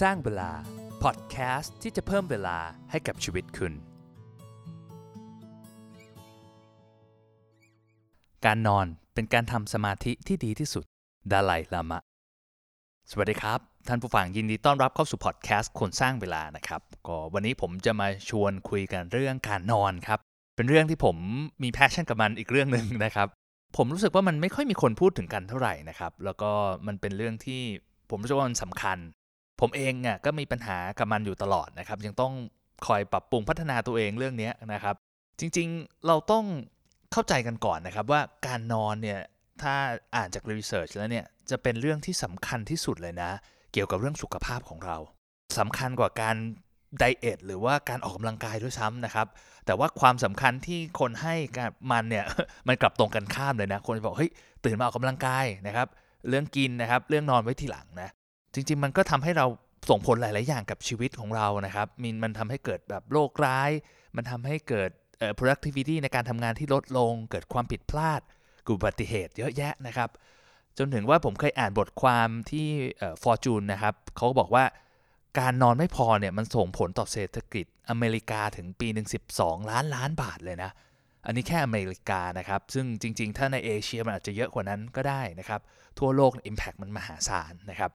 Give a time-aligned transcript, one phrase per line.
[0.00, 0.50] สร้างเวลา
[1.02, 2.58] พอดแคสต์ที่จะเพิ่มเวลา
[2.90, 3.72] ให้กับชีวิตคุณ
[8.44, 10.84] การนอนเป็นการทำสมาธิที่ดีที่สุด
[11.32, 12.02] ดาไลลามะ
[13.10, 13.58] สวัสดีครับ
[13.88, 20.18] ท่านผู้ฟังยินดีต้อนรับเข้าสู่พอดแคสต์คนสร้างเวลานะครับก็วันนี้ผมจะมาชวนคุยกันเรื่องการนอนครับ
[20.56, 21.16] เป็นเรื่องที่ผม
[21.62, 23.28] มี passion กับมันอีกเรื่องหนึ่งนะครับ
[23.76, 26.50] ผมรู้สึกว่ามันไม่ค่อยมีคนพูดถึงกันเท่าไหร่นะครับ แล้วก็
[26.86, 27.62] มันเป็นเรื่องที่
[28.10, 28.98] ผมรู้สึกว่ามันสำคัญ
[29.62, 32.32] ผมเองอะก็มีปัญหากับมันอยู่ตลอดนะครับ ยังต้อง
[32.86, 34.94] คอยปรับปรุงพัฒนาตัวเองเรื่องนี้นะครับ
[35.40, 36.44] จริงๆเราต้อง
[37.12, 39.20] เข้าใจกันก่อนนะครับว่าการนอนเนี่ย
[39.62, 39.74] ถ้า
[40.16, 43.30] อ่านจากรีเสิร์ชแล้วเนี่ยจะเป็นเรื่องที่สำคัญที่สุดเลยนะ
[43.72, 44.96] เกี่ยวกับเรื่องสุขภาพของเรา
[45.58, 46.36] สำคัญกว่าการ
[46.98, 49.26] ไดเอทหรือว่าการออกกำลังกายด้วยซ้ำนะครับ
[49.66, 52.24] แต่ว่าความสำคัญที่คนให้กับมันเนี่ย
[52.68, 54.30] มันกลับตรงกันข้ามเลยนะ คนบอกเฮ้ย
[54.64, 55.88] ตื่นมาออกกำลังกายนะครับ
[56.28, 58.10] เรื่องกินนะครับ เรื่องนอนไว้ทีหลังนะ
[58.54, 59.46] จริง ๆ มันก็ทำให้เรา
[59.90, 63.70] ส่งผลหลาย ๆ อย่างกับชีวิตของเรานะครับมันมันทำให้เกิดแบบโรคร้าย
[64.16, 64.90] มันทำให้เกิด
[65.38, 68.20] productivity ในการทำงานที่ลดลง เกิดความผิดพลาด
[68.66, 70.10] กุบัติเหตุเยอะแยะนะครับ
[70.78, 74.64] จนถึงว่าผมเคยอ่านบทความที่เอ่อ Fortune นะครับเขาก็บอกว่า
[75.38, 79.08] การนอนไม่พอเนี่ยมันส่งผลต่อเศรษฐกิจอเมริกาถึงปีหนึ่ง
[79.38, 80.70] 12 ล้านล้านบาทเลยนะ
[81.26, 85.60] อันนี้แค่อเมริกานะครับ ซึ่งจริง ๆ ถ้าในเอเชียมันอาจจะเยอะกว่านั้นก็ได้นะครับ
[85.98, 87.90] ทั่วโลก Impact มันมหาศาลนะครับ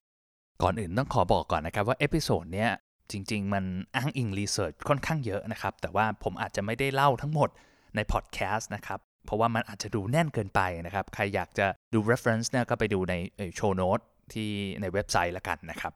[0.62, 2.70] ก่อนอื่นต้องขอบอกก่อนนะครับว่า episode เนี้ย
[3.10, 3.64] จริง ๆ มัน
[3.96, 7.48] อ้างอิง research ค่อนข้างเยอะนะครับ แต่ว่าผมอาจจะไม่ได้เล่าทั้งหมด
[7.96, 13.14] ในพอดแคสต์นะครับ เพราะว่ามันอาจจะดูแน่นเกินไปนะครับ ใครอยากจะดู reference เนี่ยก็ไปดูใน
[13.56, 14.00] show note
[14.32, 15.92] ที่ในเว็บไซต์ละกันนะครับ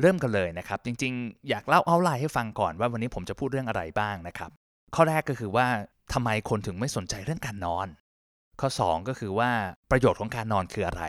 [0.00, 4.50] เริ่มกันเลยนะครับ จริง ๆ อยากเล่าเอาไลน์ให้ฟังก่อนว่าวันนี้ผมจะพูดเรื่องอะไรบ้างนะครับ
[4.94, 5.66] ข้อแรกก็คือว่า
[6.12, 7.88] ทำไมคนถึงไม่สนใจเรื่องการนอน
[8.60, 9.50] ข้อ 2 ก็คือว่า
[9.90, 11.04] ประโยชน์ของการนอนคืออะไร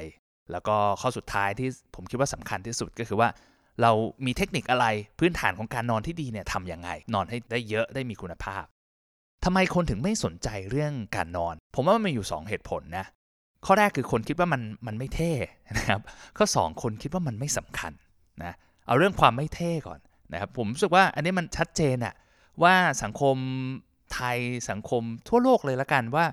[0.51, 3.29] แล้วก็ข้อสุดท้ายที่ผมคิดว่าสำคัญที่สุดก็คือว่า
[3.81, 3.91] เรา
[4.25, 4.85] มีเทคนิคอะไร
[5.19, 8.63] พื้นฐานของการนอนที่ดีเนี่ยทำยังไง นอนให้ได้เยอะได้มีคุณภาพ
[9.45, 13.05] ทำไมคนถึงไม่สนใจเรื่องการนอน ผมว่ามันมีอยู่ 2 เหตุผลนะ
[13.65, 15.31] ข้อแรกคือคนคิดว่ามันมันไม่เท่
[15.77, 16.01] นะครับ
[16.37, 17.91] ข้อ 2 คนคิดว่ามันไม่สำคัญ
[18.43, 18.53] นะ
[18.87, 19.99] เอาเรื่องความไม่เท่ก่อน
[20.33, 22.13] นะครับ ผมรู้สึกว่าอันนี้มันชัดเจนอะ
[22.63, 23.35] ว่าสังคม
[24.13, 24.37] ไทย
[24.69, 26.25] สังคมทั่วโลกเลยละกันว่า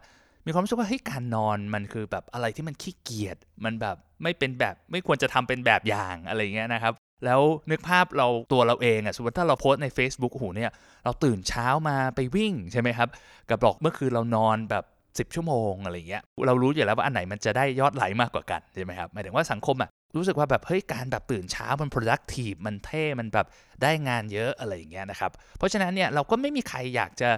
[0.47, 6.95] มีความรู้สึกว่าเฮ้ยการนอนมันคือแบบอะไรที่มันขี้เกียจมันแบบไม่เป็นแบบไม่ควรจะทำเป็นแบบอย่างอะไรเงี้ยนะครับ
[7.25, 7.41] แล้ว
[7.71, 10.71] นึกภาพเราตัวเราเองอะสมมติถ้าเราโพสใน Facebook โอ้โหเนี่ย
[11.05, 13.09] เราตื่นเช้ามาไปวิ่งใช่ไหมครับ
[13.49, 23.47] กับบอกเมื่อคืนเรานอนแบบ10 ชั่วโมงอะไรเงี้ยเรารู้อยู่แล้วว่าอันไหนมันจะได้ยอดไหลมากกว่ากันใช่ไหมครับหมายถึงว่าสังคมอะรู้สึกว่าแบบเฮ้ยการแบบตื่นเช้ามัน productive มันเท่มันแบบ
[23.83, 27.31] ได้งานเยอะอะไรอย่างเงี้ยนะครับ เพราะฉะนั้นเนี่ยเราก็ไม่มีใครอยากจะ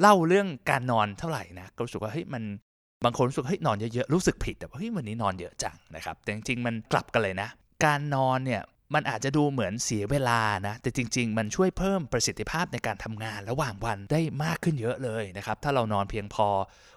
[0.00, 2.42] เล่าเรื่องการนอนเท่าไหร่นะก็รู้สึกว่าเฮ้ยมัน
[3.04, 7.48] บางคนรู้สึกเฮ้ยนอนเยอะๆรู้สึกผิดแต่ว่าเฮ้ยวันนี้นอนเยอะจังนะครับแต่จริงๆมันกลับกันเลยนะ
[7.84, 8.62] การนอนเนี่ย
[8.94, 16.46] มันอาจจะดูเหมือนเสียเวลานะ แต่จริง ๆ มันช่วยเพิ่มประสิทธิภาพในการทำงานระหว่างวันได้มากขึ้นเยอะเลยนะครับ ถ้าเรานอนเพียงพอ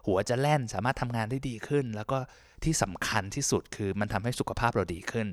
[0.07, 2.17] หัวจะแล่นสามารถทำงานได้ดีขึ้น แล้วก็
[2.63, 5.27] ที่สำคัญที่สุดคือมันทำให้สุขภาพเราดีขึ้น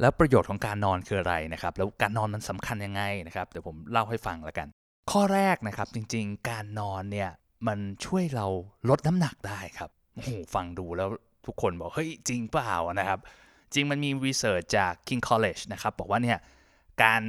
[0.00, 4.68] แล้วประโยชน์ของการนอนคืออะไรนะครับ แล้วการนอนมันสำคัญยังไงนะครับเดี๋ยวผมเล่าให้ฟังแล้วกัน
[5.10, 7.30] ข้อแรกนะครับจริงๆ การนอนเนี่ย
[7.66, 8.46] มันช่วยเรา
[8.88, 11.08] ลดน้ำหนักได้ครับโอ้โหฟังดูแล้ว
[11.46, 13.18] ทุกคนบอก เฮ้ย จริงเปล่านะครับ
[13.74, 16.38] จริงมันมีรีเสิร์ชจาก King College นะครับ บอกว่าเนี่ย
[17.02, 17.22] การ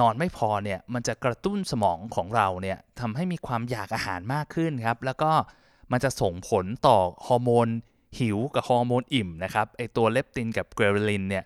[0.00, 5.30] นอนไม่พอเนี่ยมันจะกระตุ้นสมองของเราเนี่ยทำให้มีความอยากอาหารมากขึ้นครับ แล้วก็
[5.92, 7.68] มันจะส่งผลต่อฮอร์โมน
[8.18, 11.44] หิวกับฮอร์โมนอิ่มนะครับไอตัวเลปตินกับเกรเรลินเนี่ย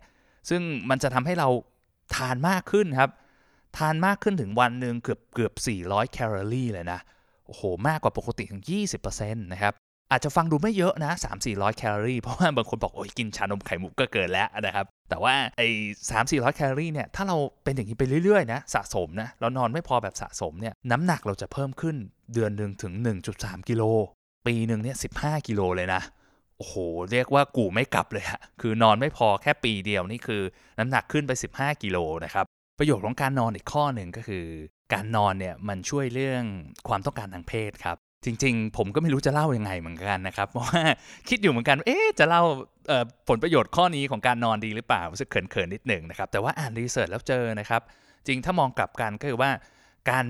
[0.49, 0.61] ซึ่ง
[0.91, 1.49] มันจะทำให้เรา
[2.15, 3.11] ทานมากขึ้นครับ
[3.77, 7.01] ทานมากขึ้นถึงวันหนึ่งเกือบเกือบ 400 แคลอรี่เลยนะ
[7.47, 8.63] โอ้โห มากกว่าปกติถึง
[9.03, 9.75] 20%นะครับ
[10.11, 11.13] อาจจะฟังดูไม่เยอะนะ
[11.45, 15.69] 3-400 แคลอรี่ เพราะว่าบางคนบอก โอ้ยกินชานมไข่มุกก็เกินแล้วนะครับ แต่ว่าไอ้
[16.11, 21.97] 3-400แคลอรี่เนี่ย ถ้าเราเป็นอย่างนี้ไปเรื่อยๆนะสะสมนะ เรานอนไม่พอแบบสะสมเนี่ย น้ำหนักเราจะเพิ่มขึ้น
[22.35, 22.93] เดือนหนึ่งถึง
[23.33, 23.83] 1.3 กิโล
[24.47, 26.03] ปีหนึ่งเนี่ย 15 กิโลเลยนะ
[26.57, 26.75] โอ้โห
[27.11, 30.43] เรียกว่ากูไม่กลับเลยฮะ คือนอนไม่พอแค่ปีเดียวนี่คือ
[30.79, 32.47] น้ำหนักขึ้นไป 15 กิโลนะครับ
[32.81, 34.45] ประโยชน์ของการนอนอีกข้อหนึ่งก็คือ
[34.95, 36.43] การนอนเนี่ยมันช่วยเรื่อง
[36.89, 40.83] ความต้องการทางเพศครับ จริง ๆ ผมก็ไม่รู้จะเล่ายังไงเหมือนกันนะครับ เพราะว่า
[41.29, 42.43] คิดอยู่เหมือนกันเอ๊จะเล่า
[43.29, 47.83] ผลประโยชน์ข้อนี้ของการนอนดีหรือเปล่ารู้สึกเขินๆนิดหนึ่งนะครับ แต่ว่าอ่านรีเสิร์ชแล้วเจอนะครับ
[48.27, 49.51] จริงถ้ามองกลับกันก็คือว่า
[50.11, 50.25] การ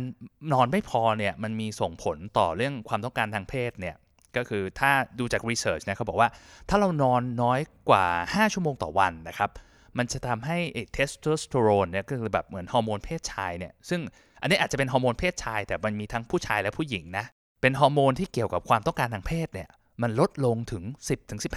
[0.52, 3.96] นอนไม่พอเนี่ยมันมีส่งผลต่อเรื่องความต้องการทางเพศเนี่ย
[4.36, 6.28] ก็คือถ้าดูจาก research นะเขาบอกว่า
[6.68, 9.50] ถ้าเรานอนน้อยกว่า 5 ชั่วโมงต่อวันนะครับ
[9.98, 10.58] มันจะทำให้
[10.92, 14.00] เทสโทสเตอโรนเนี่ยก็คือแบบเหมือนฮอร์โมนเพศชายเนี่ยซึ่ง
[14.40, 17.24] อันนี้อาจจะเป็นฮอร์โมนเพศชาย แต่มันมีทั้งผู้ชายและผู้หญิงนะ
[17.62, 19.68] เป็นฮอร์โมนที่เกี่ยวกับความต้องการทางเพศเนี่ย
[20.02, 20.82] มันลดลงถึง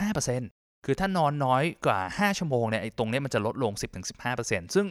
[0.06, 3.72] 10-15%คือถ้านอนน้อยกว่า 5 ชั่วโมงเนี่ยไอ้ตรงนี้มันจะลดลง
[4.24, 4.88] 10-15%ซึ่ง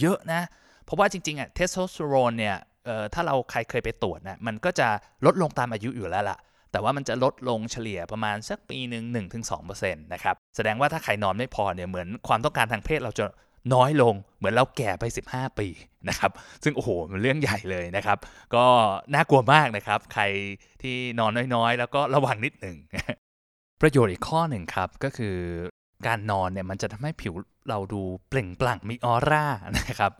[0.00, 0.42] เยอะนะ
[0.84, 4.88] เพราะว่าจริงๆอะเทสโทสเตอโรนเนี่ยเอ่อถ้าเราใครเคยไปตรวจนะมันก็จะ
[5.26, 6.38] ลดลงตามอายุอยู่แล้วล่ะ
[6.72, 9.04] แต่ว่ามันจะลดลงเฉลี่ยประมาณสักปีหนึ่ง
[9.52, 13.26] 1-2%นะครับ แสดงว่าถ้าใครนอนไม่พอเนี่ยเหมือนความต้องการทางเพศเราจะ
[13.74, 15.68] น้อยลงเหมือนเราแก่ไป 15 ปี
[16.08, 16.30] นะครับ
[16.64, 18.18] ซึ่งโอ้โหมันเรื่องใหญ่เลยนะครับ
[18.54, 18.64] ก็
[19.14, 20.24] น่ากลัวมากนะครับ ใคร
[20.82, 22.76] ที่นอนน้อยๆ แล้วก็ระวังนิดหนึ่ง
[23.80, 25.36] ประโยชน์อีกข้อหนึ่งครับ ก็คือ
[26.06, 27.34] การนอนเนี่ยมันจะทำให้ผิว
[27.68, 29.44] เราดูเปล่งปลั่งมีออร่า
[29.76, 30.12] นะครับ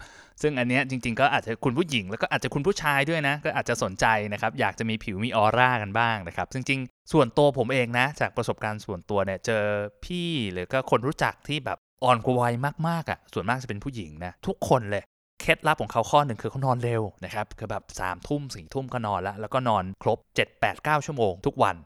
[0.43, 9.65] ซึ่งอันเนี้ยจริง ๆ ก็อาจจะคุณผู้หญิงแล้วก็อาจจะคุณผู้ชายด้วยนะ ก็อาจจะสนใจนะครับ อยากจะมีผิวมีออร่ากันบ้างนะครับ จริง ๆ ส่วนตัวผมเองนะ จากประสบการณ์ส่วนตัวเนี่ยเจอ
[10.05, 12.55] พี่หรือก็คนรู้จักที่แบบอ่อนกว่าวัย
[12.89, 15.03] มากๆอะ่ะ ส่วนมากจะเป็นผู้หญิงนะทุกคนเลย
[15.41, 21.77] เคล็ดลับของเขาข้อหนึ่งคือเขานอนเร็วนะครับคือแบบ3ามทุ่มสี่ทุ่มก็นอนแล้ว แล้วก็นอนครบ 7 8 9 ชั่วโมงทุกวัน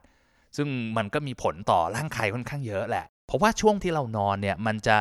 [0.57, 0.67] ซึ่ง
[0.97, 4.97] มันก็มีผลต่อร่างกายค่อนข้างเยอะแหละ เพราะว่าช่วงที่เรานอนเนี่ยมันจะ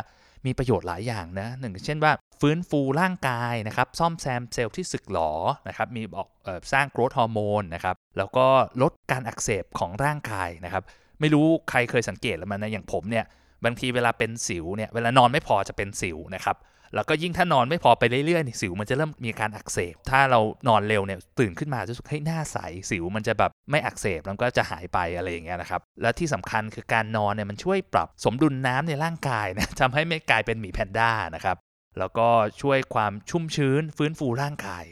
[0.46, 5.32] มีประโยชน์หลายอย่างนะหนึ่งเช่นว่าฟื้นฟูร่างกายนะครับซ่อมแซมเซลล์ที่สึกหรอ
[5.68, 6.28] นะครับมีบอก
[6.72, 8.46] สร้าง growth hormone นะครับแล้วก็
[8.82, 10.82] ลดการอักเสบของร่างกายนะครับ
[11.20, 13.24] ไม่รู้ใครเคยสังเกตแล้วมันนะอย่างผมเนี่ย
[13.64, 16.56] บางทีเวลาเป็นสิวเนี่ยเวลานอนไม่พอจะเป็นสิวนะครับ
[16.94, 22.58] แล้วก็ยิ่งถ้านอนไม่พอไปเรื่อยๆสิวมันจะเริ่มมีการอักเสบ ถ้าเรานอนเร็วเนี่ยตื่นขึ้นมาจะรู้สึกให้หน้าใส
[22.90, 31.56] สิวมันจะแบบไม่อักเสบแล้วก็จะหายไปอะไรอย่างเงี้ยนะครับ และที่สำคัญคือการนอนเนี่ยมันช่วยปรับสมดุลน้ำในร่างกายนะทำให้ไม่กลายเป็นหมีแพนด้านะครับ
[31.98, 32.28] แล้วก็
[32.60, 34.84] ช่วยความชุ่มชื้นฟื้นฟูร่างกาย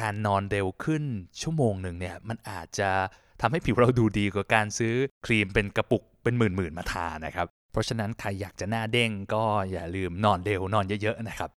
[0.00, 1.04] การนอนเร็วขึ้น
[1.40, 2.90] ชั่วโมงหนึ่งเนี่ยมันอาจจะ
[3.40, 4.94] ทำให้ผิวเราดูดีกว่าการซื้อ
[5.26, 11.50] ครีมเป็นกระปุกเป็นหมื่นๆมาทานะครับ เพราะฉะนั้นใครอยากจะหน้าเด้งก็อย่าลืมนอนเร็วนอนเยอะๆนะครับ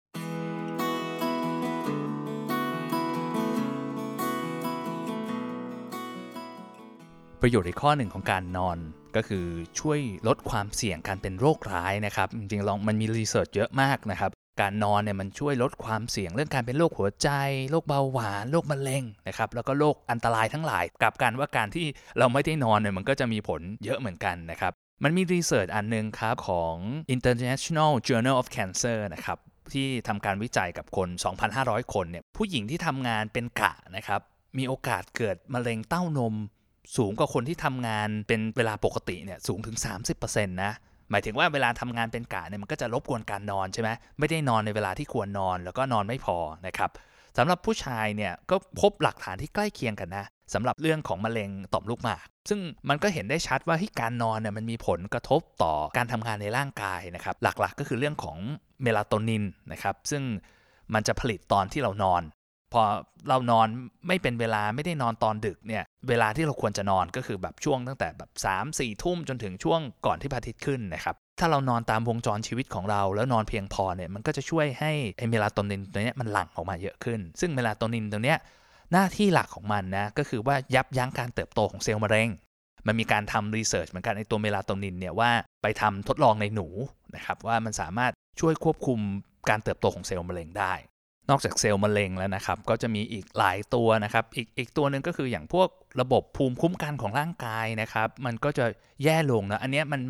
[7.41, 8.79] ประโยชน์อีกข้อหนึ่งของการนอน
[9.17, 9.47] ก็คือ
[9.81, 14.31] ช่วยลดความเสี่ยงการเป็นโรคร้ายนะครับ จริงๆลองมันมี research เยอะมากนะครับ
[14.61, 17.29] การนอนเนี่ยมันช่วยลดความเสี่ยงเรื่องการเป็นโรคหัวใจ
[17.71, 21.87] โรคเบาหวานโรคมะเร็งนะครับแล้วก็โรคอันตรายทั้งหลายกับการว่าการที่
[22.19, 24.73] เราไม่ได้นอนเนี่ยมันก็จะมีผลเยอะเหมือนกันนะครับ
[25.05, 26.75] มันมี research อันนึงครับของ
[27.15, 29.39] International Journal of Cancer นะครับ
[29.73, 31.09] ที่ทำการวิจัยกับคน
[31.51, 34.21] 2,500 คนเนี่ยผู้หญิงที่ทำงานเป็นกะนะครับ
[34.59, 36.35] มีโอกาสเกิดมะเร็งเต้านม
[36.97, 39.77] สูงกว่าคนที่ทำงานเป็นเวลาปกติเนี่ยสูงถึง
[40.17, 40.73] 30%นะ
[41.11, 46.91] หมายถึงว่าเวลาทำงานเป็นกะเนี่ยมันก็จะรบกวนการนอนใช่ไหมไม่ได้นอนในเวลาที่ควรนอนแล้วก็นอนไม่พอนะครับ
[47.39, 58.39] สำหรับผู้ชายเนี่ยก็พบหลักฐานที่ใกล้เคียงกันนะ สำหรับเรื่องของมะเร็งต่อมลูกหมาก ซึ่งมันก็เห็นได้ชัดว่าที่การนอนเนี่ยมันมีผลกระทบต่อการทำงานในร่างกายนะครับ หลักๆ ก็คือเรื่องของ
[58.83, 60.23] เมลาโทนินนะครับ ซึ่ง
[60.95, 62.23] มันจะผลิตตอนที่เรานอน
[62.73, 62.83] พอ
[63.29, 63.69] เรานอน
[64.09, 78.39] ไม่เป็นเวลาไม่ได้นอนตอนดึกเนี่ย เวลาที่เราควรจะนอนก็คือแบบช่วงตั้งแต่แบบสามสี่ทุ่มจนถึงช่วงก่อนที่พระอาทิตย์ขึ้นนะครับถ้าเรานอนตามวงจรชีวิตของเรา แล้วนอนเพียงพอเนี่ยมันก็จะช่วยให้ไอเมลาโทนินตัวนี้มันหลั่งออกมาเยอะขึ้น ซึ่งเมลาโทนินตัวเนี้ย
[78.93, 82.29] หน้าที่หลักของมันนะก็คือว่ายับยั้งการเติบโตของเซลล์มะเร็ง
[82.87, 85.31] มันมีการทำ research เหมือนกันในตัวเมลาโทนินเนี่ยว่า
[85.63, 86.67] ไปทำทดลองในหนู
[87.17, 89.01] นะครับว่ามันสามารถช่วยควบคุม
[89.51, 90.75] การเติบโตของเซลล์มะเร็งได้
[91.31, 95.69] นอกจากเซลล์มะเร็งแล้วนะครับ ก็จะมีอีกหลายตัวนะครับ อีกอีกตัวหนึ่งก็คืออย่างพวก
[96.01, 98.67] ระบบภูมิคุ้มกันของร่างกายนะครับ มันก็จะ
[99.05, 100.01] แย่ลงนะอันนี้มัน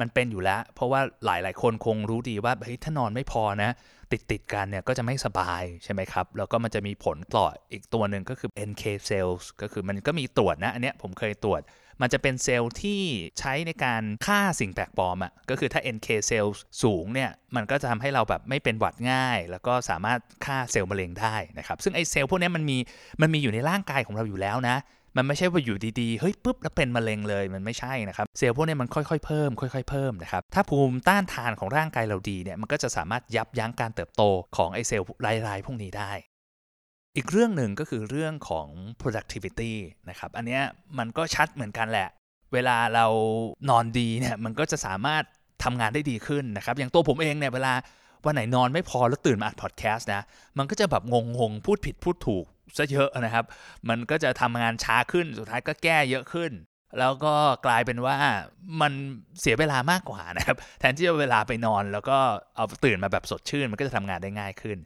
[0.00, 3.70] มันเป็นอยู่แล้ว เพราะว่าหลายหลายคนคงรู้ดีว่าเฮ้ยถ้านอนไม่พอนะ
[4.12, 11.62] ติดติดกันเนี่ยก็จะไม่สบายใช่ไหมครับ แล้วก็มันจะมีผลต่ออีกตัวหนึ่งก็คือ NK cells ก็คือมันก็มีตรวจนะอันเนี้ยผมเคยตรวจ
[12.00, 13.02] มันจะเป็นเซลล์ที่
[13.38, 22.78] ใช้ในการฆ่าสิ่งแปลกปลอมอะ่ะก็คือถ้า NK cells สูงเนี่ยมันก็จะทำให้เราแบบไม่เป็นหวัดง่าย แล้วก็สามารถฆ่าเซลล์มะเร็งได้นะครับซึ่งไอเซลล์พวกนี้มันมี
[23.22, 24.76] มันมีอยู่ในร่างกายของเราอยู่แล้วนะ
[25.16, 34.22] มันไม่ใช่ว่าอยู่ดีๆ เฮ้ยปุ๊บแล้วเป็นมะเร็งเลยมันไม่ใช่นะครับ เซลล์พวกนี้มันค่อยๆเพิ่มค่อยๆเพิ่มนะครับ ถ้าภูมิต้านทานของร่างกายเราดีเนี่ย มันก็จะสามารถยับยั้งการเติบโต
[34.56, 35.06] ของไอเซลล์
[35.46, 36.12] ร้ายๆพวกนี้ได้
[37.16, 38.68] อีกเรื่องหนึ่งก็คือเรื่องของ
[39.00, 39.72] productivity
[40.10, 40.60] นะครับ อันนี้
[40.98, 42.08] มันก็ชัดเหมือนกันแหละ
[42.52, 43.06] เวลาเรา
[43.70, 45.22] นอนดีเนี่ย มันก็จะสามารถ
[45.64, 47.72] ทำงานได้ดีขึ้นนะครับ อย่างตัวผมเองเนี่ยเวลา
[48.24, 50.22] วันไหนนอนไม่พอแล้วตื่นมาอัดพอดแคสต์นะ
[50.58, 52.44] มันก็จะแบบงงๆ พูดผิดพูดถูก
[52.76, 53.44] ซะเยอะนะครับ
[53.88, 56.52] มันก็จะทำงานช้าขึ้น สุดท้ายก็แก้เยอะขึ้น
[56.98, 57.34] แล้วก็
[57.66, 58.16] กลายเป็นว่า
[58.80, 58.92] มัน
[59.40, 62.18] เสียเวลามากกว่านะครับ แทนที่จะเวลาไปนอน แล้วก็
[62.56, 64.78] เอาตื่นมาแบบสดชื่น มันก็จะทำงานได้ง่ายขึ้น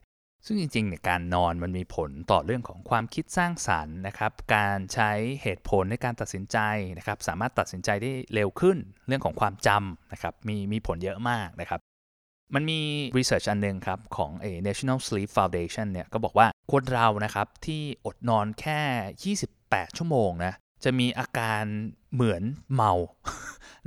[0.46, 5.10] ซึ่งจริงๆเนี่ยการนอนมันมีผลต่อเรื่องของความคิดสร้างสารรค์นะครับ การใช้
[5.42, 6.58] เหตุผลในการตัดสินใจ
[6.98, 8.76] นะครับ สามารถตัดสินใจได้เร็วขึ้น
[9.08, 11.80] เรื่องของความจำนะครับ มีมีผลเยอะมากนะครับ
[12.54, 12.80] มันมี
[13.18, 14.30] รีเสิร์ชอันหนึ่งครับ ของ
[14.66, 21.64] National Sleep Foundation เนี่ยก็บอกว่าคนเรานะครับที่อดนอนแค่ 28 ชั่วโมงนะจะมีอาการ
[22.14, 22.42] เหมือน
[22.74, 22.92] เมา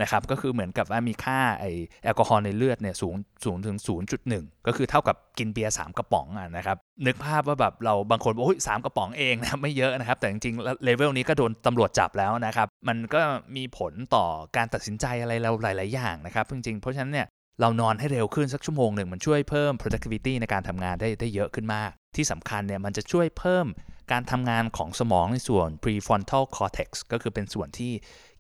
[0.02, 1.66] นะครับก็คือเหมือนกับว่ามีค่าไอ
[2.04, 3.78] แอลกอฮอล์ในเลือดเนี่ยสูงสูงถึง
[4.22, 13.22] 0.1 ก็คือเท่ากับกินเบียร์3กระป๋องอะนะครับนึกภาพว่าแบบเราบางคนบอกโอ้ยสามกระป๋องเองนะไม่เยอะนะครับ แต่จริงๆเลเวลนี้ก็โดนตำรวจจับแล้วนะครับ มันก็
[13.56, 14.26] มีผลต่อ
[14.56, 17.28] การตัดสินใจอะไรเราหลาย ๆ อย่างนะครับจริงๆเพราะฉะนั้นเนี่ย
[17.62, 23.66] เรานอนให้เร็วขึ้นสักชั่วโมงหนึ่งมันช่วยเพิ่ม productivity ในการทำงานได้ได้เยอะขึ้นมาก ที่สำคัญเนี่ยมันจะช่วยเพิ่ม
[24.12, 27.92] การทำงานของสมองในส่วน prefrontal cortex ก็คือเป็นส่วนที่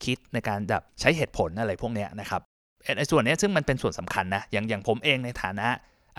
[0.05, 2.41] คิดในการแบบใช้เหตุผลอะไรพวกนี้นะครับ
[2.97, 5.67] ไอ้ส่วนนี้ซึ่งมันเป็นส่วนสำคัญนะ อย่างอย่างผมเองในฐานะ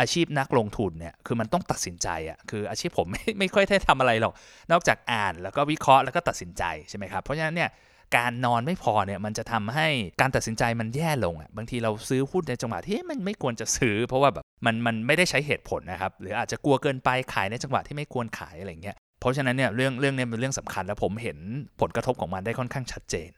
[0.00, 4.34] อาชีพนักลงทุนเนี่ย คือมันต้องตัดสินใจอะ่ะ คืออาชีพผมไม่ไม่ค่อยได้ทำอะไรหรอก
[4.72, 7.70] นอกจากอ่านแล้วก็วิเคราะห์แล้วก็ตัดสินใจใช่ไหมครับ เพราะฉะนั้นเนี่ย
[8.16, 9.88] การนอนไม่พอเนี่ยมันจะทำให้
[10.20, 21.38] การตัดสินใจมันแย่ลงอะบางทีเราซื้อหุ้นในจังหวะที่มันไม่ควรจะซื้อ เพราะว่าแบบมันมันไม่ได้ใช้เหตุผลนะครับหรืออาจจะกลัวเกินไปขายในจังหวะที่ไม่ควรขายอะไรเงี้ยเพราะฉะนั้นเนี่ยเรื่องเรื่องนี้เป็นเรื่องสำคัญแล้วผมเห็น
[21.80, 23.30] ผลกระทบของมันได้ค่อนข้างชัดเจน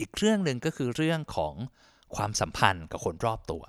[0.00, 1.54] อีกเรื่องหนึ่งก็คือเรื่องของ
[2.16, 3.62] ความสัมพันธ์กับคนรอบตัว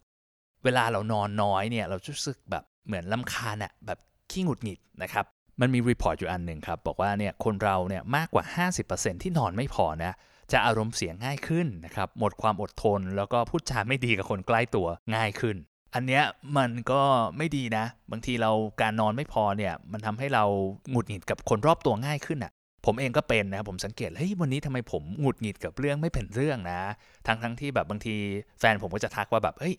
[0.64, 4.00] เวลาเรานอนน้อยเนี่ยเราจะรู้สึกแบบเหมือนลำคาญอะแบบ
[4.32, 5.26] ขี้หงุดหงิดนะครับ
[5.60, 8.44] มันมีรีพอร์ตอยู่อันหนึ่งครับ บอกว่าเนี่ยคนเราเนี่ยมากกว่า
[8.84, 10.14] 50%ที่นอนไม่พอนะ
[10.52, 15.58] จะอารมณ์เสียง่ายขึ้นนะครับหมดความอดทน แล้วก็พูดจาไม่ดีกับคนใกล้ตัวง่ายขึ้น
[15.96, 16.24] อันเนี้ย
[16.58, 17.02] มันก็
[17.38, 20.44] ไม่ดีนะ บางทีเราการนอนไม่พอเนี่ยมันทำให้เรา
[20.92, 22.52] หงุดหงิดกับคนรอบตัวง่ายขึ้นอะ่ะ
[22.86, 26.82] ผมเองก็เป็นนะผมสังเกตเฮ้ยวันนี้ทำไมผมหงุดหงิดกับเรื่องไม่เป็นเรื่องนะ
[27.28, 28.16] ทั้งทั้งที่แบบบางที
[28.60, 29.76] แฟนผมก็จะทักว่าแบบเฮ้ย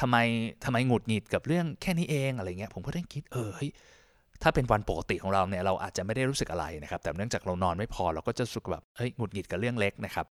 [0.00, 0.16] ทำไม
[0.64, 3.70] ทำไมหงุดหงิดกับเรื่องแค่นี้เองอะไรเงี้ยผมก็ได้คิดเออเฮ้ย
[4.42, 10.26] ถ้าเป็นวันปกติของเราเนี่ยเราอาจจะไม่ได้รู้สึกอะไรนะครับ แต่เนื่องจากเรานอนไม่พอเราก็จะรู้สึกแบบเฮ้ยหงุดหงิดกับเรื่องเล็กนะครับ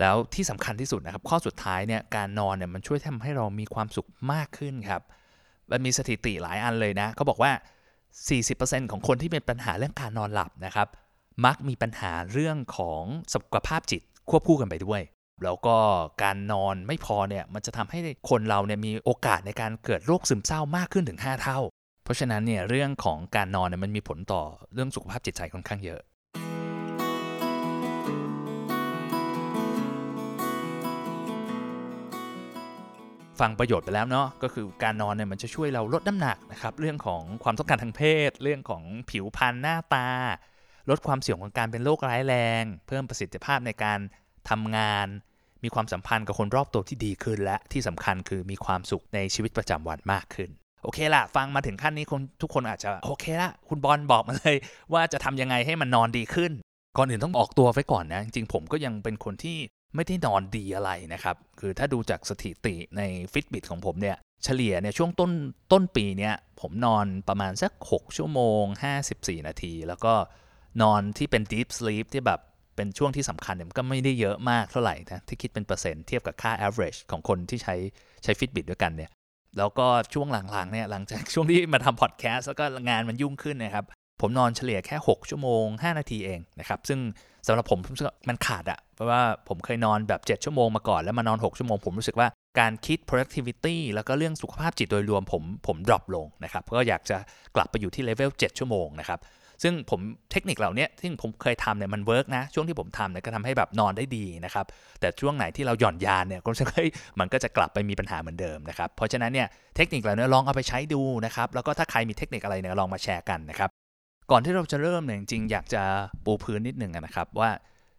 [0.00, 5.02] แล้วที่สำคัญที่สุดนะครับ ข้อสุดท้ายเนี่ยการนอนเนี่ยมันช่วยทำให้เรามีความสุขมากขึ้นครับ
[5.70, 7.52] มันมีสถิติหลายอันเลยนะเขาบอกว่า
[8.20, 10.88] 40%ของคนที่เป็นปัญหาเรื่องการนอนหลับนะครับ
[11.44, 13.02] มักมีปัญหาเรื่องของ
[13.34, 15.00] สุขภาพจิตควบคู่กันไปด้วย
[15.44, 15.76] แล้วก็
[16.22, 17.98] การนอนไม่พอเนี่ยมันจะทำให้
[18.30, 21.58] คนเราเนี่ยมีโอกาสในการเกิดโรคซึมเศร้ามากขึ้นถึง 5 เท่า
[22.10, 24.42] ราะฉะนั้นเนี่ยเรื่องของการนอนเนี่ยมันมีผลต่อ
[24.74, 26.00] เรื่องสุขภาพจิตใจค่อนข้างเยอะ
[33.40, 40.08] ฟังประโยชน์ไปแล้วเนาะก็คือการนอนเนี่ยมันจะช่วยเราลดน้ำหนักนะครับเรื่องของความต้องการทางเพศ เรื่องของผิวพรรณหน้าตา
[40.90, 43.98] ลดความเสี่ยงของการเป็นโรคร้ายแรง เพิ่มประสิทธิภาพในการ
[44.50, 45.06] ทำงาน
[45.62, 50.50] มีความสัมพันธ์กับคนรอบตัวที่ดีขึ้นและที่สำคัญคือมีความสุขในชีวิตประจำวันมากขึ้น
[50.82, 54.56] โอเคละฟังมาถึงขั้นนี้คนทุกคนอาจจะ โอเคละคุณบอลบอกมาเลย
[54.92, 56.52] ว่าจะทำยังไงให้มันนอนดีขึ้น
[56.96, 59.58] ก่อนอื่นต้องออกตัวไว้ก่อนนะ จริงผมก็ยังเป็นคนที่
[59.94, 65.30] ไม่ได้นอนดีอะไรนะครับ คือถ้าดูจากสถิติใน Fitbit ของผมเนี่ย เฉลี่ยเนี่ยช่วงต้น
[65.72, 68.62] ต้นปีเนี่ย ผมนอนประมาณสัก 6 ชั่วโมง
[69.06, 70.14] 54 นาที แล้วก็
[70.82, 72.40] นอนที่เป็น deep sleep ที่แบบ
[72.76, 77.76] เป็นช่วงที่สำคัญเนี่ยก็ไม่ได้เยอะมากเท่าไหร่นะ ที่คิดเป็นเปอร์เซ็นต์เทียบกับค่า average ของคนที่ใช้
[78.24, 79.10] ใช้ Fitbit ด้วยกันเนี่ย
[79.58, 83.84] แล้วก็ช่วงหลังๆเนี่ยหลังจากช่วงที่มาทำพอดแคสต์แล้วก็งานมันยุ่งขึ้นนะครับ
[84.20, 87.00] ผมนอนเฉลี่ยแค่ 6 ชั่วโมง 5 นาทีเองนะครับ ซึ่ง
[87.46, 87.78] สำหรับผม
[88.28, 92.28] มันขาดอะเพราะว่าผมเคยนอนแบบ 7 ชั่วโมงมาก่อนแล้วมานอน 6 ชั่วโมง ผมรู้สึกว่า
[92.60, 97.16] การคิด productivity แล้วก็เรื่องสุขภาพจิตโดยรวมผมผม drop ลงนะครับก็อยากจะ
[97.54, 99.18] กลับไปอยู่ที่เลเวล7ชั่วโมงนะครับ
[99.62, 100.00] ซึ่งผม
[100.32, 104.66] เทคนิคเหล่านี้ที่ผมเคยทำเนี่ยมัน work นะ ช่วงที่ผมทำเนี่ยก็ทำให้แบบนอนได้ดีนะครับ
[105.00, 106.64] แต่ช่วงไหนที่เราหย่อนยานเนี่ยก็จะ
[107.20, 113.70] มันก็จะกลับไปมีปัญหาเหมือนเดิมนะครับ เพราะฉะนั้นเนี่ยเทคนิคเหล่านี้ลองเอาไปใช้ดูนะครับ แล้วก็ถ้าใครมีเทคนิคอะไรเนี่ยลองมาแชร์กันนะครับ
[114.30, 115.82] ก่อนที่เราจะเริ่มเนี่ยจริงๆอยากจะ
[116.24, 117.50] ปูพื้นนิดหนึ่งนะครับว่า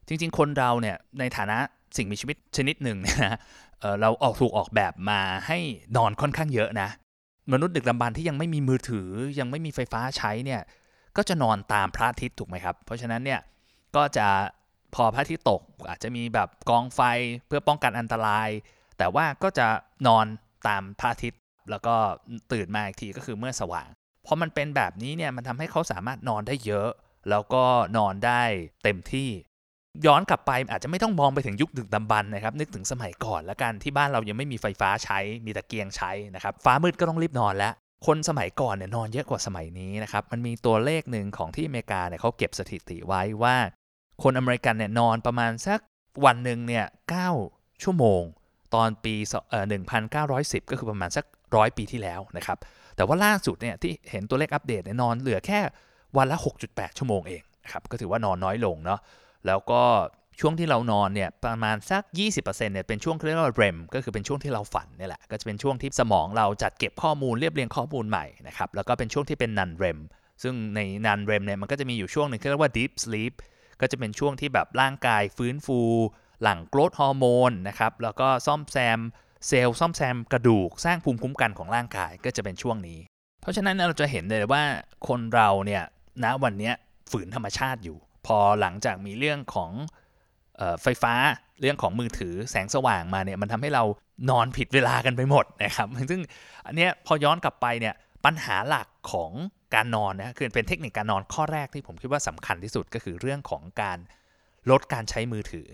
[0.08, 1.58] จริง ๆ คนเราเนี่ยในฐานะ
[1.98, 3.38] สิ่งมีชีวิตชนิดหนึ่งเนี่ยนะ
[4.01, 5.58] เราออกถูกออกแบบมาให้
[5.98, 6.89] นอนค่อนข้างเยอะนะ
[7.53, 9.08] มนุษย์ดึกดำบรรที่ยังไม่มีมือถือ
[9.39, 10.62] ยังไม่มีไฟฟ้าใช้เนี่ย
[11.18, 13.41] ก็จะนอนตามพระอาทิตย์ถูกไหมครับ เพราะฉะนั้นเนี่ย
[13.96, 14.27] ก็จะ
[14.96, 17.01] พอพระอาทิตย์ตกอาจจะมีแบบกองไฟ
[17.48, 18.50] เพื่อป้องกันอันตราย
[18.98, 19.68] แต่ว่าก็จะ
[20.08, 20.25] นอน
[20.68, 21.39] ตามพระอาทิตย์
[21.70, 21.96] แล้วก็
[22.51, 23.88] ตื่นมาอีกทีก็คือเมื่อสว่าง
[24.25, 26.89] พอมันเป็นแบบนี้เนี่ยมันทำให้เขาสามารถนอนได้เยอะ
[27.30, 27.63] แล้วก็
[27.98, 28.41] นอนได้
[28.84, 29.30] เต็มที่
[30.06, 37.74] ย้อนกลับไปอาจจะไม่ต้องมองไปถึงยุคดึกดำบรรนะครับ นึกถึงสมัยก่อนแล้วกันที่บ้านเรายังไม่มีไฟฟ้าใช้มีตะเกียงใช้นะครับ ฟ้ามืดก็ต้องรีบนอนแล้ว
[38.05, 43.55] คนสมัยก่อนเนี่ยนอนเยอะกว่าสมัยนี้นะครับมันมีตัวเลขหนึ่งของที่อเมริกาเนี่ยเขาเก็บสถิติไว้ว่า
[44.24, 45.79] คนอเมริกันเนี่ยนอนประมาณสัก
[46.25, 46.86] วันหนึ่งเนี่ย
[47.34, 48.22] 9ชั่วโมง
[48.75, 49.15] ตอนปี
[49.50, 49.65] เอ่อ
[50.17, 52.58] 1910 ก็คือประมาณสักร้อยปีที่แล้วนะครับ
[52.96, 55.60] แต่ว่าล่าสุดเนี่ยที่เห็นตัวเลขอัปเดตเนี่ยนอนเหลือแค่
[56.17, 59.00] วันละ 6.8 ชั่วโมงเองนะครับก็ถือว่านอนน้อยลงเนาะ
[59.48, 59.81] แล้วก็
[60.41, 62.03] ช่วงที่เรานอนเนี่ยประมาณสัก
[62.36, 70.00] 20%เนี่ยเป็นช่วงที่เรียกว่า REM ก็คือเป็นช่วงที่เราฝันนี่แหละก็จะเป็นช่วงที่สมองเราจัดเก็บข้อมูลเรียบเรียงข้อมูลใหม่นะครับแล้วก็เป็นช่วงที่เป็น non REM
[70.43, 73.33] ซึ่งใน non REM เนี่ยมันก็จะมีอยู่ช่วงหนึ่งที่เรียกว่า deep sleep
[73.81, 75.79] ก็จะเป็นช่วงที่แบบร่างกายฟื้นฟู
[76.41, 79.00] หลั่ง growth hormone นะครับแล้วก็ซ่อมแซม
[79.48, 83.00] เซลล์ซ่อมแซมกระดูกสร้างภูมิคุ้มกันของร่างกายก็จะเป็นช่วงนี้
[83.41, 84.63] เพราะฉะนั้นเราจะเห็นเลยว่า
[85.07, 85.83] คนเราเนี่ย
[86.24, 86.71] ณวันนี้
[87.12, 89.71] ฝืนธรรมชาติอยู่ พอหลังจากมีเรื่องของ
[90.84, 91.13] ไฟฟ้า
[91.60, 93.84] เรื่องของมือถือแสงสว่างมาเนี่ยมันทำให้เรา
[94.30, 96.22] นอนผิดเวลากันไปหมดนะครับ ซึ่ง
[96.65, 97.94] อันเนี้ยพอย้อนกลับไปเนี่ย
[98.25, 99.32] ปัญหาหลักของ
[99.75, 103.98] การนอนนะคือเป็นเทคนิคการนอนข้อแรกที่ผมคิดว่าสำคัญที่สุดก็คือเรื่องของการ
[104.72, 105.68] ลดการใช้มือถือ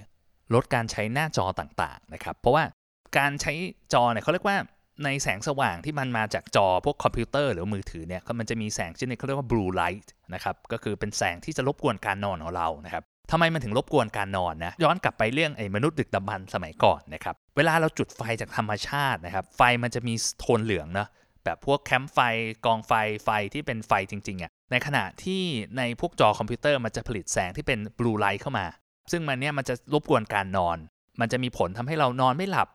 [0.54, 2.64] ลดการใช้หน้าจอต่างๆนะครับ เพราะว่า
[3.18, 3.54] การใช้
[3.94, 4.58] จอเนี่ยเขาเรียกว่า
[5.04, 21.08] ในแสงสว่างที่มันมาจากจอพวกคอมพิวเตอร์หรือมือถือเนี่ยมันจะมีแสงชนิดเขาเรียกว่า blue light นะครับก็คือเป็นแสงที่จะรบกวนการนอนของเรานะครับ ทำไมมันถึงรบกวนการนอนนะย้อนกลับไปเรื่องไอ้มนุษย์ดึกดำบรรสมัยก่อนนะครับเวลาเราจุดไฟจากธรรมชาตินะครับ ไฟมันจะมีโทนเหลืองนะ
[21.44, 22.20] แบบพวกแคมป์ไฟ
[22.66, 22.94] กองไฟ
[23.24, 25.44] ไฟที่เป็นไฟจริงๆอะในขณะที่
[25.78, 28.66] ในพวกจอคอมพิวเตอร์มันจะผลิตแสงที่เป็น blue light เข้ามา
[29.12, 30.78] ซึ่งมันเนี่ยมันจะรบกวนการนอน
[31.22, 32.68] มันจะมีผลทำให้เรานอนไม่หลับ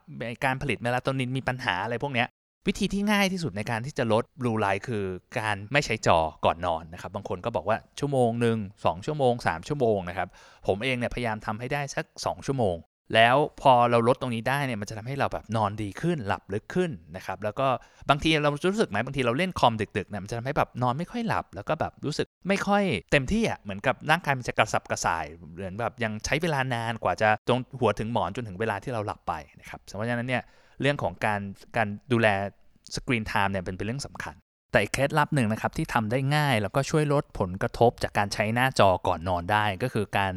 [0.44, 2.28] การผลิตเมลาโทนินมีปัญหาอะไรพวกเนี้ย
[2.66, 5.04] วิธีที่ง่ายที่สุดในการที่จะลด blue light คือ
[5.38, 10.28] การไม่ใช้จอก่อนนอนนะครับ บางคนก็บอกว่าชั่วโมงหนึ่งสองชั่วโมง 3 ชั่วโมงนะครับ
[10.66, 12.76] ผมเองเนี่ยพยายามทำให้ได้สัก 2 ชั่วโมง
[13.14, 17.66] แล้วพอเราลดตรงนี้ได้เนี่ยมันจะทำให้เราแบบนอนดีขึ้นหลับลึกขึ้นนะครับ แล้วก็
[18.10, 30.42] บางทีเรารู้สึกไหมบางทีเราเล่นคอมดึกๆเนี่ยมันจะทำให้แบบนอนไม่ค่อยหลับ แล้วก็แบบรู้สึกไม่ค่อยเต็มที่อะเหมือนกับร่างกายมันจะกระสับกระส่ายเหมือนแบบยังใช้เวลานานกว่าจะตรงหัวถึงหมอนจนถึงเวลาที่เราหลับไปนะครับเพราะฉะนั้นเนี่ย
[30.80, 31.40] เรื่องของการ
[31.76, 32.28] การดูแล
[32.94, 34.34] สกรีนไทม์เนี่ยเป็นเป็นเรื่องสำคัญ
[34.72, 40.34] แต่อีกเคล็ดลับหนึ่งนะครับที่ทำได้ง่ายแล้วก็ช่วยลดผลกระทบจากการใช้หน้าจอก่อนนอนได้ก็คือการ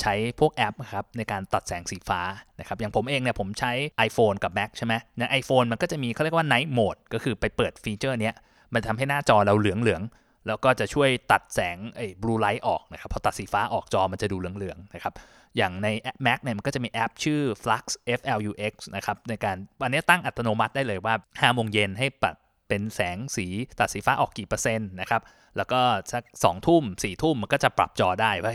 [0.00, 2.20] ใช้พวกแอปครับในการตัดแสงสีฟ้า
[2.60, 3.72] นะครับอย่างผมเองเนี่ยผมใช้
[4.08, 8.34] iPhone กับ Mac ใช่ไหมใน iPhone มันก็จะมีเขาเรียกว่า Night Mode ก็คือไปเปิด feature เนี้ย
[8.74, 15.12] มันทำให้หน้าจอเราเหลืองๆแล้วก็จะช่วยตัดแสงไอ้ blue light ออกนะครับพอตัดสีฟ้าออกจอมันจะดูเหลืองๆนะครับ
[15.56, 15.88] อย่างใน
[16.26, 17.84] Mac เนี่ยมันก็จะมีแอปชื่อ Flux
[18.18, 22.34] F L U X นะครับในการอันนี้ตั้งอัตโนมัติได้เลยว่า5โมงเย็นให้ปัด
[22.68, 23.46] เป็นแสงสี
[23.78, 25.22] ตัดสีฟ้าออกกี่เปอร์เซ็นต์นะครับ
[25.56, 25.80] แล้วก็
[26.12, 28.52] สักสองทุ่มสี่ทุ่มมันก็จะปรับจอได้ว่า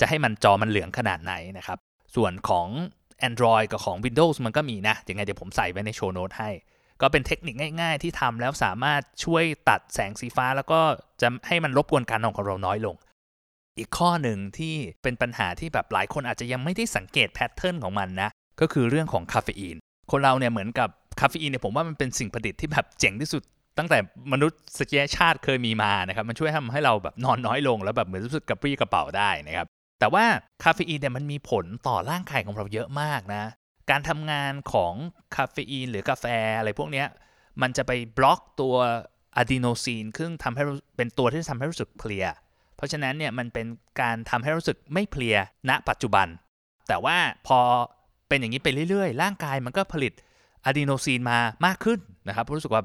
[0.00, 1.78] จะให้มันจอมันเหลืองขนาดไหนนะครับ
[2.16, 2.68] ส่วนของ
[3.28, 6.50] Android กับของ Windows มันก็มีนะยังไงเดี๋ยวผมใส่ไว้ในโชว์โน้ตให้
[7.02, 10.80] ก็เป็นเทคนิคง่ายๆ ที่ทำแล้วสามารถช่วยตัดแสงสีฟ้า แล้วก็
[11.22, 12.94] จะให้มันรบกวนการนอนของเราน้อยลง
[13.78, 19.76] อีกข้อหนึ่งที่เป็นปัญหาที่แบบหลายคนอาจจะยังไม่ได้สังเกตแพทเทิร์นของมันนะ ก็คือเรื่องของคาเฟอีน
[20.10, 20.88] คนเราเนี่ยเหมือนกับ
[21.20, 23.42] คาเฟอีนเนี่ยผมว่ามันเป็นสิ่งประดิษฐ์ที่แบบเจ๋งที่สุด
[23.78, 23.98] ตั้งแต่
[24.32, 29.66] มนุษย์สกีชาติเคยมีมานะครับ มันช่วยทำให้เราแบบนอนน้อยลงแล้วแบบเหมือนรู้สึกกระปรี้กระเปร่าได้นะครับ
[30.00, 30.24] แต่ว่า
[30.64, 33.44] คาเฟอีนเนี่ยมันมีผลต่อร่างกายของเราเยอะมากนะ
[33.90, 34.92] การทำงานของ
[35.36, 36.24] คาเฟอีนหรือกาแฟ
[36.58, 37.04] อะไรพวกนี้
[37.62, 38.74] มันจะไปบล็อกตัว
[39.36, 40.62] อะดีโนซีนซึ่งทำให้
[40.96, 42.26] เป็นตัวที่ทำให้รู้สึกเพลีย
[42.78, 43.66] เพราะฉะนั้นเนี่ยมันเป็น
[44.00, 45.36] การทำให้รู้สึกไม่เพลีย
[45.68, 46.26] ณปัจจุบัน
[46.88, 47.58] แต่ว่าพอ
[48.28, 50.12] เป็นอย่างนี้ไปเรื่อยๆ ร่างกายมันก็ผลิต
[50.64, 52.82] อะดีโนซีนมามากขึ้นนะครับรู้สึกว่า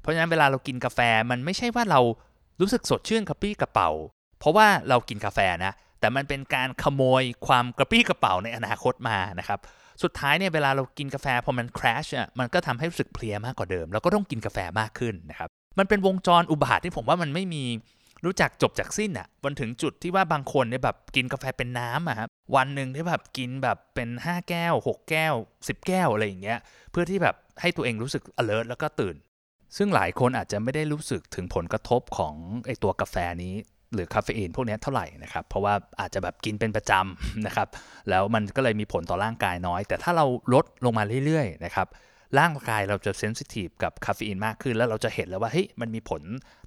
[0.00, 1.00] เพราะฉะนั้นเวลาเรากินกาแฟ
[1.30, 2.00] มันไม่ใช่ว่าเรา
[2.60, 3.90] รู้สึกสดชื่นกระปี้กระเป๋า
[4.38, 9.60] เพราะว่าเรากินกาแฟนะแต่มันเป็นการขโมยความกระปี้กระเป๋าในอนาคตมานะครับ
[10.02, 17.64] สุดท้ายเนี่ยเวลาเรากินกาแฟพอมันคราชอะมันก็ทำให้รู้สึกเพลียมากกว่าเดิม แล้วก็ต้องกินกาแฟมากขึ้นนะครับมันเป็นวงจรอุบาทที่ผมว่ามันไม่มี
[18.24, 26.58] รู้จักจบจากสิ้นอะวันถึงจุดที่ว่าบางคนเนี่ยแบบกินกาแฟเป็นน้ำอะครับวันหนึ่งที่แบบกินแบบเป็น 5 แก้ว 6 แก้ว 10 แก้วอะไรอย่างเงี้ย
[26.90, 29.16] เพื่อที่แบบให้ตัวเองรู้สึก alert แล้วก็ตื่น
[29.76, 32.34] ซึ่งหลายคนอาจจะไม่ได้รู้สึกถึงผลกระทบของ
[32.66, 33.54] ไอตัวกาแฟนี้
[33.94, 37.68] หรือคาเฟอีนพวกนี้เท่าไหร่นะครับ เพราะว่าอาจจะแบบกินเป็นประจำนะครับ
[38.10, 41.88] แล้วมันก็เลยมีผลต่อร่างกายน้อย แต่ถ้าเราลดลงมาเรื่อยๆนะครับ
[42.38, 46.22] ร่างกายเราจะเซนซิทีฟกับคาเฟอีนมากขึ้น แล้วเราจะเห็นแล้วว่าเฮ้ยมันมีผล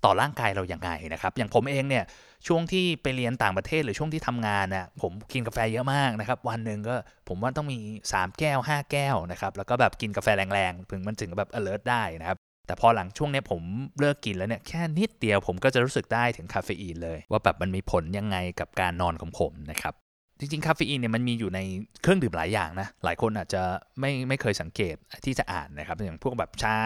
[0.05, 2.03] ต่อร่างกายเราอย่างไงนะครับ อย่างผมเองเนี่ย
[2.47, 6.95] ช่วงที่ไปเรียนต่างประเทศหรือช่วงที่ทำงานน่ะผมกินกาแฟเยอะมากนะครับ วันหนึ่งก็
[7.29, 7.77] ผมว่าต้องมี
[8.11, 13.61] 3 แก้ว 5 แก้วนะครับ แล้วก็แบบกินกาแฟแรงๆ ถึงมันถึงแบบ alert ได้นะครับ แต่พอหลังช่วงนี้ผม
[13.99, 19.93] เลิกกินแล้วเนี่ยแค่นิดเดียวผมก็จะรู้สึกได้ถึงคาเฟอีนเลย ว่าแบบมันมีผลยังไงกับการนอนของผมนะครับ
[20.39, 21.59] จริงๆ คาเฟอีนเนี่ยมันมีอยู่ใน
[22.01, 23.61] เครื่องดื่มหลายอย่างนะ หลายคนอาจจะ
[23.99, 24.95] ไม่ไม่เคยสังเกต
[25.25, 26.77] ที่จะอ่านนะครับ อย่างพวกแบบชา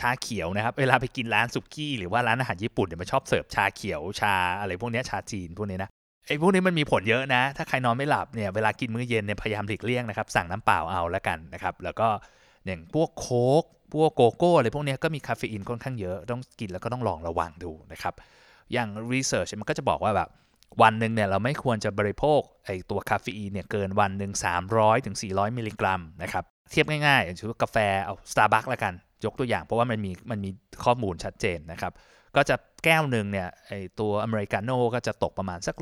[0.00, 5.90] ชาเขียวนะครับ เวลาไปกินร้านสุกี้หรือว่าร้านอาหารญี่ปุ่นเนี่ยมันชอบเสิร์ฟชาเขียวชาอะไรพวกนี้ชาจีนพวกนี้นะ
[6.26, 12.08] ไอ้พวกนี้มันมีผลเยอะนะ ถ้าใครนอนไม่หลับเนี่ยเวลากินมื้อเย็นเนี่ยพยายามหลีกเลี่ยงนะครับ สั่งน้ำเปล่าเอาแล้วกันนะครับ แล้วก็
[12.66, 18.14] อย่างพวกโค้กพวกโกโก้อะไรพวกนี้ก็มีคาเฟอีนค่อนข้างเยอะ ต้องกินแล้วก็ต้องลองระวังดูนะครับ
[18.72, 20.28] อย่าง research มันก็จะบอกว่าแบบ
[20.82, 24.32] วันหนึ่งเนี่ยเราไม่ควรจะบริโภคไอตัวคาเฟอีนเนี่ยเกินวันหนึ่ง
[24.68, 30.50] 300ถึง400 มิลลิกรัมนะครับเทียบง่ายๆอย่างเช่นกาแฟเอาสตาร์บัคละกัน ยกตัวอย่างเพราะว่ามันมีมันมี
[30.84, 31.92] ข้อมูลชัดเจนนะครับ
[32.36, 35.76] ก็จะแก้วหนึ่งเนี่ยไอตัวอเมริกาโน่ก็จะตกประมาณสัก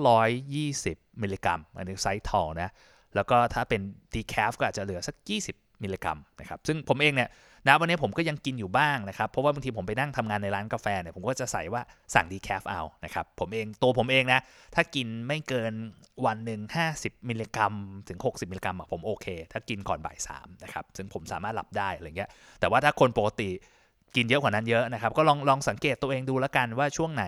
[0.58, 2.70] 120 มิลลิกรัม อันนี้ size tall นะ
[3.14, 3.80] แล้วก็ถ้าเป็น
[4.14, 5.16] decaf ก็อาจจะเหลือสัก
[5.48, 7.30] 20 มิลลิกรัมนะครับซึ่งผมเองเนี่ย
[7.66, 11.82] นะวันนี้ผมก็ยังกินอยู่บ้างนะครับ เพราะว่าบางทีผมไปนั่งทำงานในร้านกาแฟเนี่ยผมก็จะใช้ว่า
[12.14, 14.40] สั่ง decaf เอานะครับผมเองตัวผมเองนะ
[14.74, 15.72] ถ้ากินไม่เกิน
[16.26, 16.60] วันหนึ่ง
[16.94, 17.72] 50 มิลลิกรัม
[18.08, 23.50] ถึง 60 มิลลิกรัมอะผมโอเค ถ้ากินก่อนบ่ายสามนะครับซึ่งผมสามารถหลับได้อะไรเงี้ยแต่ว่าถ้าคนปกติ
[24.16, 27.24] กินเยอะกว่านั้นเยอะนะครับก็ลองลองสังเกตตัวเองดูแล้วกันว่าช่วงไหน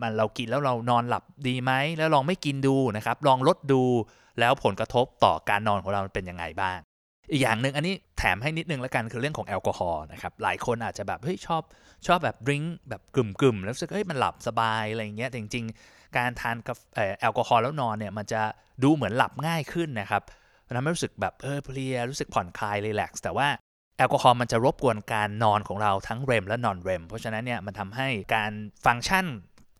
[0.00, 3.82] มันเรากินแล้วเรานอนหลับดีไหมแล้วลองไม่กินดูนะครับลองลดดู
[4.40, 6.78] แล้วผลกระทบต่อการนอนของเราเป็นยังไงบ้าง
[7.32, 11.62] อีกอย่างหนึ่งอันนี้แถมให้นิดนึงแล้วกันคือเรื่องของแอลกอฮอล์นะครับหลายคนอาจจะแบบเฮ้ยชอบ
[12.06, 16.74] ชอบแบบดริงแบบกลุ่มๆแล้วรู้สึกเฮ้ยมันหลับสบายอะไรเงี้ยแต่จริงๆ การทานกา
[17.20, 18.42] แอลกอฮอล์แล้วนอนเนี่ยมันจะ
[18.82, 20.22] ดูเหมือนหลับง่ายขึ้นนะครับ
[20.76, 23.48] ทำให้รู้สึกแบบเออเพลียรู้สึกผ่อนคลายรีแลกซ์แต่ว่า
[23.98, 28.52] แอลกอฮอล์มันจะรบกวนการนอนของเราทั้งเรมและนอนเรมเพราะฉะนั้นเนี่ยมันทำให้การ
[28.86, 29.26] ฟังก์ชัน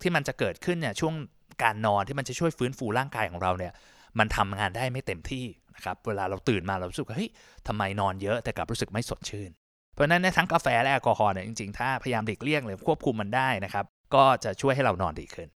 [0.01, 1.13] ที่มันจะเกิดขึ้นเนี่ยช่วง
[1.63, 3.73] การนอนที่มันจะช่วยฟื้นฟูร่างกายของเราเนี่ย
[4.19, 7.29] มันทำงานได้ไม่เต็มที่ นะครับเวลาเราตื่นมาเรารู้สึกว่าเฮ้ย
[7.67, 9.49] ทำไมนอนเยอะแต่กลับรู้สึกไม่สดชื่น
[9.93, 15.47] เพราะนั้นในทั้งกาแฟและแอลกอฮอล์เนี่ยจริงๆ ถ้าพยายามหลีกเลี่ยงหรือควบคุมมันได้นะครับก็จะช่วยให้เรานอนดีขึ้น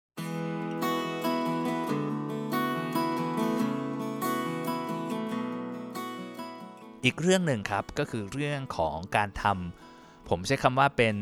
[7.04, 11.16] อีกเรื่องหนึ่งครับ ก็คือเรื่องของการทำผมใช้คำว่าเป็น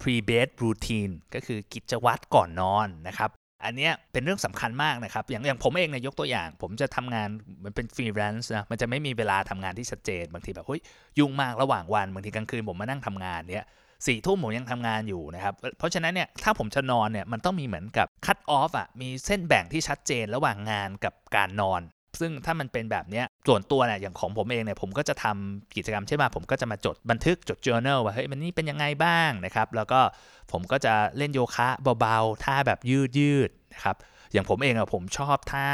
[0.00, 3.30] pre bed routine ก็คือกิจวัตรก่อนนอนนะครับ
[3.64, 7.28] อันนี้เป็นเรื่องสำคัญมากนะครับ อย่างอย่างผมเองเนี่ยยกตัวอย่าง ผมจะทำงาน
[7.64, 10.80] มันเป็นฟรีแลนซ์นะมันจะไม่มีเวลาทำงานที่ชัดเจน บางทีแบบเฮ้ย
[11.18, 13.66] ยุ่งมากระหว่างวันบางทีกลางคืนผมมานั่งทำงานเนี่ย
[14.06, 21.80] สี่ทุ่มผมยังทำงานอยู่นะครับ เพราะฉะนั้นเนี่ยถ้าผมจะนอนเนี่ยมันต้องมีเหมือนกับ cut off อะมีเส้นแบ่งที่ชัดเจนระหว่างงานกับการนอน
[22.20, 30.00] ซึ่งถ้ามันเป็นแบบนี้ส่วนตัวเนี่ยอย่างของผมเองเนี่ยผมก็จะทำกิจกรรมใช่ไหมผมก็จะมาจดบันทึกจด journal ว่าเฮ้ยมันนี่เป็นยังไงบ้างนะครับ แล้วก็
[30.52, 31.68] ผมก็จะเล่นโยคะ
[32.00, 33.96] เบาๆท่าแบบยืดยืดนะครับ
[34.32, 35.68] อย่างผมเองอะผมชอบท่า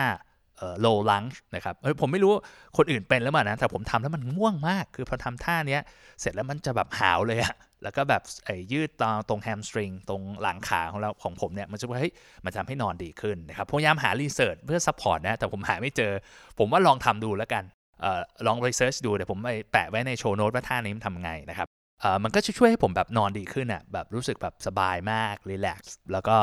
[0.58, 2.32] เอ่อ low lunge นะครับเฮ้ยผมไม่รู้
[2.76, 5.82] คนอื่นเป็นหรือเปล่านะ แต่ผมทำแล้วมันง่วงมาก คือพอทำท่าเนี้ย
[6.20, 12.12] เสร็จแล้วมันจะแบบหาวเลยอะแล้วก็แบบไอ้ยืดตรงตรงแฮมสตริงตรงหลังขาของเราของผมเนี่ย มันจะว่าเฮ้ย
[12.44, 16.12] มันทำให้นอนดีขึ้นนะครับ พยายามหา research เพื่อ support นะ แต่ผมหาไม่เจอ
[16.58, 17.64] ผมว่าลองทำดูแล้วกัน
[18.02, 21.66] เอ่อลอง research ดู เดี๋ยวผมไปแปะไว้ใน show note ว่าท่านี้มันทำไงนะครับ
[22.00, 26.36] เอ่อมันก็จะช่วยให้ผมแบบนอนดีขึ้นอะแบบรู้สึกแบบสบายมาก relax แล้วก็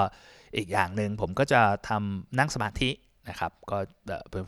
[0.57, 2.89] อีกอย่างหนึ่งผมก็จะทำนั่งสมาธิ
[3.29, 3.77] นะครับก็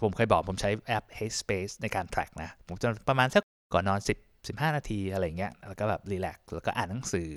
[0.04, 4.10] ผมเคยบอกผมใช้แอป Headspace ในการ track นะ ผมจะประมาณสักก่อนนอน 10
[4.48, 7.32] 15 นาทีอะไรเงี้ยแล้วก็แบบ relax แล้วก็อ่านหนังสือ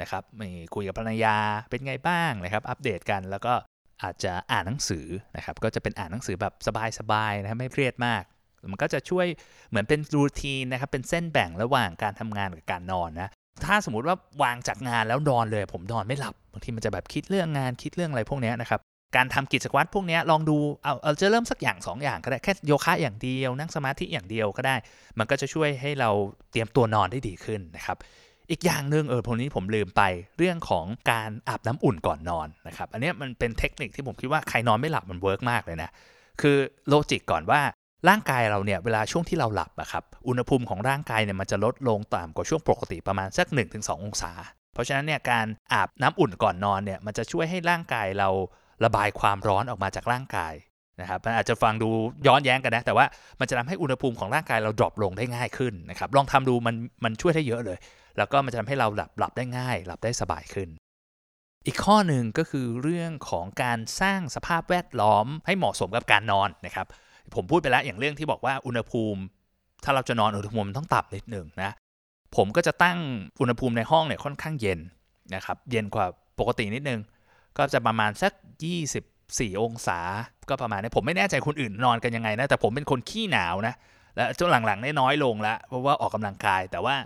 [0.00, 1.36] นะครับมีคุยกับภรรยา
[1.70, 3.52] เป็นไงบ้างนะครับ อัปเดตกันแล้วก็
[4.02, 6.54] อาจจะอ่านหนังสือนะครับก็จะเป็นอ่านหนังสือแบบ
[6.98, 8.22] สบายๆนะครับไม่เครียดมาก
[8.72, 9.26] มันก็จะช่วย
[9.68, 13.28] เหมือนเป็นรูทีนนะครับเป็นเส้นแบ่งระหว่างการทำงานกับการนอนนะ
[13.64, 18.80] ถ้าสมมติว่าวางจากงานแล้วนอนเลย ผมนอนไม่หลับบางทีมันจะแบบคิดเรื่องงานคิดเรื่องอะไรพวกนี้นะครับ
[19.16, 24.76] การทำกิจวัตรพวกนี้ลองดูเอาเอาจะเริ่มสักอย่าง2ออย่างก็ได้แค่โยคะอย่างเดียว นั่งสมาธิอย่างเดียวก็ได้
[25.18, 26.10] มันก็จะช่วยให้เรา
[26.50, 27.96] เตรียมตัวนอนได้ดีขึ้นนะครับ
[28.50, 30.02] อีกอย่างหนึ่งเออพวกนี้ผมลืมไป
[30.38, 35.90] เรื่องของการอาบน้ำอุ่นก่อนนอนนะครับอันนี้มันเป็นเทคนิคที่ผมคิดว่าใครนอนไม่หลับมัน work มากเลยนะ
[36.40, 36.56] คือ
[36.88, 37.60] logic ก่อนว่า
[38.08, 44.32] ร่างกายเราเนี่ยเวลาช่วงที่เราหลับอะครับอุณหภูมิของร่างกายเนี่ยมันจะลดลงต่ำกว่าช่วงปกติประมาณสัก 1-2 องศา
[44.74, 48.28] เพราะฉะนั้นเนี่ยการอาบน้ำอุ่นก่อนนอนเนี่ยมันจะช่วยให้ร่างกายเรา
[48.84, 50.54] ระบายความร้อนออกมาจากร่างกาย
[51.00, 51.88] นะครับมันอาจจะฟังดู
[52.26, 53.06] ย้อนแย้งกันนะ แต่ว่า
[53.40, 57.78] มันจะทำให้อุณหภูมิของร่างกายเราดรอปลงได้ง่ายขึ้นนะครับลองทำดูมันมันช่วยได้เยอะเลย
[58.18, 60.68] แล้วก็มันจะทำให้เราหลับหลับได้ง่าย หลับได้สบายขึ้น
[61.66, 66.86] อีกข้อหนึ่งก็คือเรื่องของการสร้างสภาพแวดล้อมให้เหมาะสมกับการนอนนะครับ
[67.34, 69.20] ผมพูดไปแล้วอย่างเรื่องที่บอกว่าอุณหภูมิ
[69.84, 71.70] ถ้าเราจะนอนอุณหภูมิมันต้องต่ำนิดหนึ่งนะ
[72.36, 72.98] ผมก็จะตั้ง
[73.40, 74.80] อุณหภูมิในห้องเนี่ยค่อนข้างเย็น
[75.34, 76.06] นะครับเย็นกว่า
[76.38, 77.00] ปกตินิดนึง
[77.58, 78.32] ก็จะประมาณสัก
[78.96, 80.00] 24 องศา
[80.48, 83.74] ก็ประมาณนี้ผมไม่แน่ใจคนอื่นนอนกันยังไงนะ แต่ผมเป็นคนขี้หนาวนะ
[84.16, 86.96] แล้วช่วงหลังๆได้น้อยลงแล้วเพราะว่าออกกำลังกาย แต่ว่า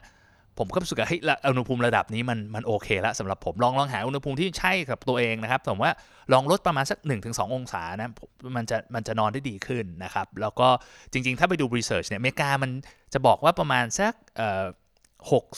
[0.58, 5.92] ผมก็รู้สึกว่าเฮ้ยอุณหภูมิระดับนี้มันมันโอเคแล้วสำหรับผมลองลองหาอุณหภูมิที่ใช่กับตัวเองนะครับผมว่า
[6.32, 8.10] ลองลดประมาณสัก 1-2 องศานะ
[8.56, 10.68] มันจะมันจะนอนได้ดีขึ้นนะครับ แล้วก็
[11.12, 12.70] จริง ๆ ถ้าไปดูรีเสิร์ชเนี่ยอเมริกามัน
[13.14, 14.64] จะบอกว่าประมาณสักเอ่อ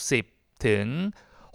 [0.03, 0.85] 60 ถึง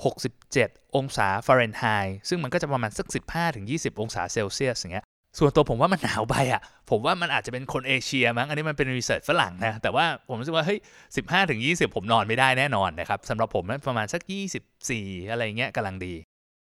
[0.04, 3.06] 67 องศาฟาเรนไฮต์ซึ่งมันก็จะประมาณสัก
[3.54, 5.04] 15-20 องศาเซลเซียสอย่างเงี้ย
[5.38, 10.78] ส่วนตัวผมว่ามันหนาวไปอะ ผมว่ามันอาจจะเป็นคนเอเชียมั้ง อันนี้มันเป็นรีเสิร์ชฝรั่งนะ แต่ว่าผมรู้สึกว่าเฮ้ย
[11.16, 16.14] สิบห้าถึงยี่สิบผมนอนไม่ได้แน่นอนนะครับสำหรับผมนั้นประมาณสักยี่สิบสี่อะไรเงี้ยกำลังดี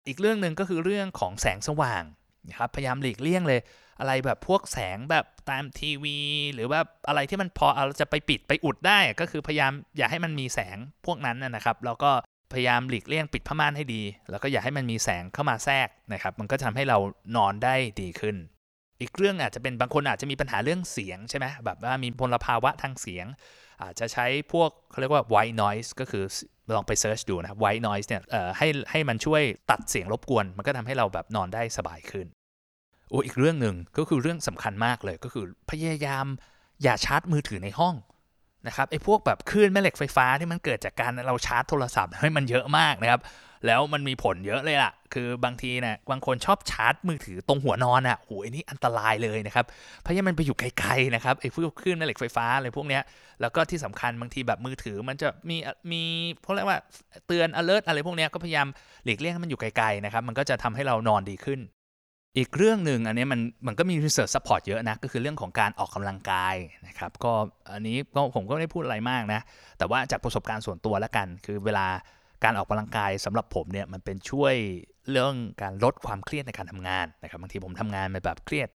[0.08, 2.04] อีกเรื่องหนึ่งก็คือเรื่องของแสงสว่าง
[2.48, 3.60] นะครับพยายามหลีกเลี่ยงเลย
[4.00, 6.18] อะไรแบบพวกแสงแบบตามทีวี
[6.54, 12.12] หรือว่าอะไรที่มันพอเราจะไปปิดไปอุดได้ก็คือพยายามอย่าให้มันมีแสงพวกนั้นนะครับแล้วก็
[12.54, 16.98] พยายามหลีกเลี่ยงปิดผ้าม่านให้ดี แล้วก็อย่าให้มันมีแสงเข้ามาแทรกนะครับ มันก็ทำให้เรา
[17.36, 18.36] นอนได้ดีขึ้น
[19.02, 23.26] อีกเรื่องอาจจะเป็นบางคนอาจจะมีปัญหาเรื่องเสียงใช่ไหมแบบว่ามีพลภาวะทางเสียง
[23.82, 26.24] อาจจะใช้พวกเขาเรียกว่า white noise ก็คือ
[26.76, 28.22] ลองไปเซิร์ชดูนะครับ white noise เนี่ย
[28.58, 32.28] ให้ให้มันช่วยตัดเสียงรบกวน มันก็ทำให้เราแบบนอนได้สบายขึ้น
[33.10, 36.26] โอ้อีกเรื่องหนึ่งก็คือเรื่องสำคัญมากเลยก็คือพยายาม
[36.84, 37.96] อย่าชาร์จมือถือในห้อง
[38.68, 43.22] นะครับไอ้พวกแบบคลื่นแม่เหล็กไฟฟ้าที่มันเกิดจากการเราชาร์จโทรศัพท์ให้มันเยอะมากนะครับ
[43.66, 49.66] แล้วมันมีผลเยอะเลยล่ะ คือบางทีนะบางคนชอบชาร์จมือถือตรงหัวนอนอะโหอันนี้อันตรายเลยนะครับ
[50.02, 53.04] เพราะว่ามันไปอยู่ไกลๆนะครับไอ้พวกคลื่นแม่เหล็กไฟฟ้าอะไรพวกเนี้ย
[53.42, 55.58] แล้วก็ที่สำคัญบางทีแบบมือถือมันจะมี
[55.92, 56.04] มี
[56.44, 56.80] พวกเรียกว่า
[57.28, 58.68] เตือน alert อะไรพวกเนี้ยก็พยายาม
[59.06, 61.60] หลีกเลี่ยงให้มันอยู่ไกลๆนะครับ มันก็จะทำให้เรานอนดีขึ้น
[62.38, 66.56] อีกเรื่องหนึ่งอันนี้มันมันก็มี research support เยอะนะ ก็คือเรื่องของการออกกำลังกาย
[66.88, 67.32] นะครับก็
[67.74, 69.42] อันนี้ก็ผมก็ไม่ได้พูดอะไรมากนะ
[69.78, 71.88] แต่ว่าจากประสบการณ์ส่วนตัวแล้วกัน คือเวลา
[72.44, 74.56] การออกกำลังกายสำหรับผมเนี่ยมันเป็นช่วย
[75.10, 78.68] เรื่องการลดความเครียดในการทำงานนะครับบางทีผมทำงานไปแบบเครียด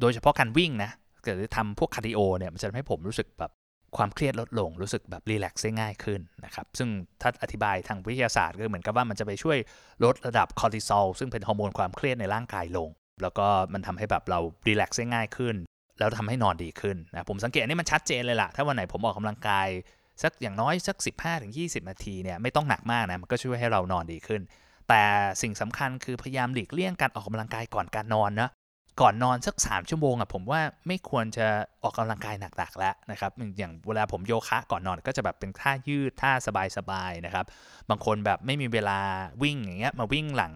[0.00, 0.90] โดยเฉพาะการวิ่งนะ
[1.22, 3.50] เกิดทำพวก cardio เนี่ยมันจะทำให้ผมรู้สึกแบบ
[3.96, 6.88] ความเครียดลดลง รู้สึกแบบ relax ได้ง่ายขึ้นนะครับซึ่ง
[7.22, 9.58] ถ้าอธิบายทางวิทยาศาสตร์ก็เหมือนกับว่ามันจะไปช่วย
[10.04, 12.88] ลดระดับคอร์ติซอลซึ่งเป็นฮอร์โมนความเครียดในร่างกายลง
[13.22, 15.56] แล้วก็มันทำให้แบบเรารีแลกซ์ได้ง่ายขึ้น
[15.98, 19.68] แล้วทำให้นอนดีขึ้นนะผมสังเกตอันี่มันชัดเจนเลยล่ะ ถ้าวันไหนผมออกกำลังกาย
[20.22, 20.96] สักอย่างน้อยสัก
[21.42, 24.42] 15-20 นาทีเนี่ยไม่ต้องหนักมากนะมันก็ช่วยให้เรานอนดีขึ้น
[24.88, 25.02] แต่
[25.42, 28.48] สิ่งสำคัญคือพยายามหลีกเลี่ยงการออกกำลังกายก่อนการนอนนะ
[29.00, 31.46] ก่อนนอนสัก 3 ชั่วโมงอะผมว่าไม่ควรจะ
[31.82, 36.30] ออกกำลังกายหนักๆแล้วนะครับ อย่างเวลาผมโยคะก่อนนอนก็จะแบบเป็นท่ายืดท่า
[36.76, 37.44] สบายๆนะครับ
[37.90, 38.98] บางคนแบบไม่มีเวลา
[39.42, 40.54] วิ่งอย่างเงี้ยมาวิ่งหลัง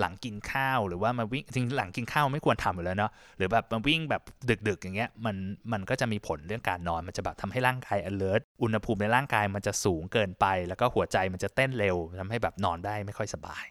[0.00, 4.22] หลังกินข้าวหรือว่ามาวิ่งจริงหลังกินข้าวไม่ควรทำอยู่แล้วเนาะหรือแบบมาวิ่งแบบ
[4.68, 5.36] ดึกๆอย่างเงี้ยมัน
[5.72, 13.66] มันก็จะมีผลเรื่องการนอน มันจะแบบทำให้ร่างกาย alert อุณหภูมิในร่างกายมันจะสูงเกินไป แล้วก็หัวใจมันจะเต้นเร็วทำให้แบบนอนได้ไม่ค่อยสบาย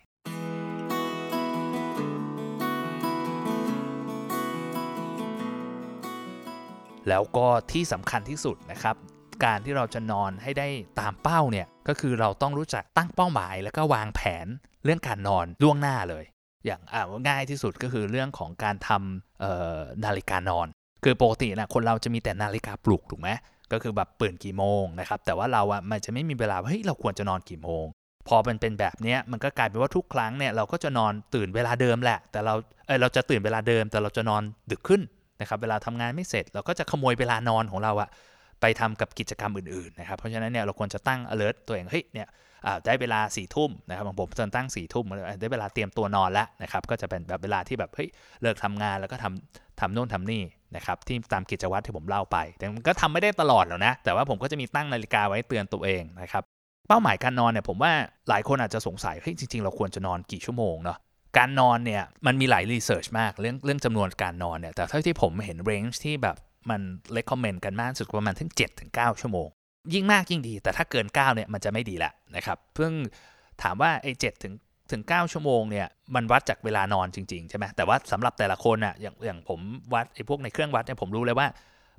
[7.10, 8.96] แล้วก็ที่สำคัญที่สุดนะครับ
[9.46, 10.68] การที่เราจะนอนให้ได้
[11.00, 14.48] ตามเป้าเนี่ยก็คือเราต้องรู้จักตั้งเป้าหมาย แล้วก็วางแผน
[14.86, 16.26] เรื่องการนอนล่วงหน้าเลย
[16.66, 16.82] อย่าง
[17.28, 20.68] ง่ายที่สุดก็คือเรื่องของการทำนาฬิกานอน
[21.04, 23.30] คือปกตินะคนเราจะมีแต่นาฬิกาปลุกถูกไหม
[23.72, 27.86] ก็คือแบบเปิดกี่โมงนะครับแต่ว่าเราอะมันจะไม่มีเวลาเฮ้ยเราควรจะนอนกี่โมง
[28.28, 32.54] พอมันเป็นแบบนี้มันก็กลายเป็นว่าทุกครั้งเนี่ยเราก็จะนอนตื่นเวลาเดิมแหละ แต่เรา
[32.88, 35.02] เออเราจะตื่นเวลาเดิม แต่เราจะนอนดึกขึ้น
[35.42, 38.10] นะครับเวลาทำงานไม่เสร็จเราก็จะขโมยเวลานอนของเราอะ
[38.62, 42.28] ไปทำกับกิจกรรมอื่นๆนะครับเพราะฉะนั้นเนี่ยเราควรจะตั้ง alert ตัวเองเฮ้ยเนี่ย
[42.86, 45.06] ได้เวลาสี่ทุ่มนะครับของผมจนตั้งสี่ทุ่ม
[45.40, 48.10] ได้เวลาเตรียมตัวนอนแล้วนะครับก็จะเป็นแบบเวลาที่แบบเฮ้ย
[48.42, 50.44] เลิกทำงานแล้วก็ทำทำโน่นทำนี่
[50.76, 56.44] นะครับที่ตามกิจวัตรที่ผมเล่าไป แต่มันก็ทำไม่ได้ตลอดหรอกนะแต่ว่าผมก็จะมีตั้งนาฬิกาไว้เตือนตัวเองนะครับ
[56.88, 57.92] เป้าหมายการนอนเนี่ยผมว่า
[58.30, 60.98] หลายคนอาจจะสงสัยเฮ้ยจริงๆ เราควรจะนอนกี่ชั่วโมงเนาะ
[61.38, 66.36] การนอนเนี่ยมันมีหลายรีเสิร์ชมากเรื่องเรื่องจำนวนการนอนเนี่ยแต่เท่าที่ผมเห็นเรนจ์ที่แบบ
[66.70, 66.82] มัน
[67.14, 68.52] เลคคอมเมนต์กันมากสุดประมาณถึง
[68.86, 69.48] 7-9ชั่วโมง
[69.94, 72.92] ยิ่งมากยิ่งดี แต่ถ้าเกิน9เนี่ยมันจะไม่ดีแหละนะครับเพิ่ง
[73.62, 74.54] ถามว่าไอ้เจ็ดถึง
[74.92, 79.60] ถึง 9 ชั่วโมงเนี่ยมันวัดจากเวลานอนจริงๆ ใช่ไหมแต่ว่าสำหรับแต่ละคนอะอย่างอย่างผม
[79.94, 81.48] วัดไอ้พวกในเครื่องวัดเนี่ยผมรู้เลยว่า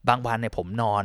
[0.09, 1.05] บางวันเนี่ยผมนอน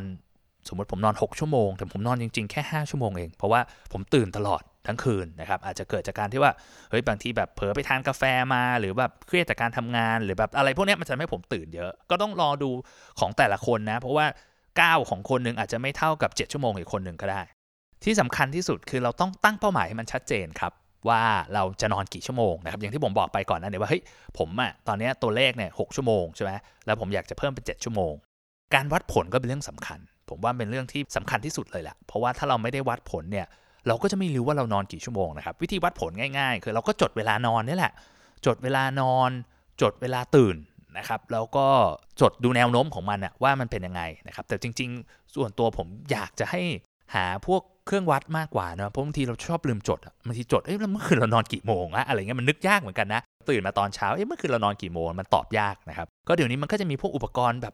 [0.68, 3.62] สมมติผมนอน 6 ชั่วโมง แต่ผมนอนจริงๆ แค่ 5 ชั่วโมงเอง เพราะว่า
[3.94, 6.52] ผมตื่นตลอด ทั้งคืนนะครับอาจจะเกิดจากการที่ว่า
[6.90, 12.70] เฮ้ยบางทีแบบเผลอไปทานกาแฟมา หรือแบบเครียดจากการทำงาน หรือแบบอะไรพวกนี้มันจะทำให้ผมตื่นเยอะ ก็ต้องรอดู
[13.20, 14.26] ของแต่ละคนนะ เพราะว่า
[14.68, 17.42] 9 ของคนหนึ่งอาจจะไม่เท่ากับ 7 ชั่วโมงอีกคนหนึ่งก็ได้
[18.04, 20.74] ที่สำคัญที่สุดคือเราต้องตั้งเป้าหมายให้มันชัดเจนครับ
[21.10, 21.22] ว่า
[21.54, 24.04] เราจะนอนกี่ชั่วโมงนะครับอย่างที่ผมบอกไปก่อนนั้นเนี่ยว่าเฮ้ย
[24.38, 26.52] ผมอะตอนนี้ตัวเลขเนี่ยหชั่วโมงใช่ไหม
[26.86, 28.14] แล้วผมอยากจะเพิ่มเป็น 7 ชั่วโมง
[28.74, 33.48] การวัดผลก็เป็นเรื่องสำคัญ ผมว่าเป็นเรื่องที่สำคัญที่สุดเลยแหละเพราะว่าถ้าเราไม่ได้วัดผลเนี่ย
[33.88, 37.94] เราก็จะไม่รู้ว่าเรานอนกี่ชั่วโมงนะครับ วิธีวัดผลง่าย ๆ คือเราก็จดเวลานอนนี่แหละ
[38.46, 39.30] จดเวลานอน
[39.82, 40.56] จดเวลาตื่น
[40.98, 41.68] นะครับ แล้วก็
[42.22, 46.62] จดดูแนวโน้มของมันอะว่ามันเป็นยังไงนะครับ แต่จริง ๆ ส่วนตัวผมอยากจะให้
[47.16, 57.74] หาพวกเครื่องวัดมากกว่านะเพราะบางทีเราชอบลืมจดบางทีจดเอ้ยเมื่อคืนเรานอนกี่โมงอะอะไรเงี้ยมันนึกยากเหมือนกันนะ ตื่นมาตอนเช้า เอ้ยเมื่อคืนเรานอนกี่โมง มันตอบยากนะครับ ก็เดี๋ยวนี้มันก็จะมีพวกอุปกรณ์แบบ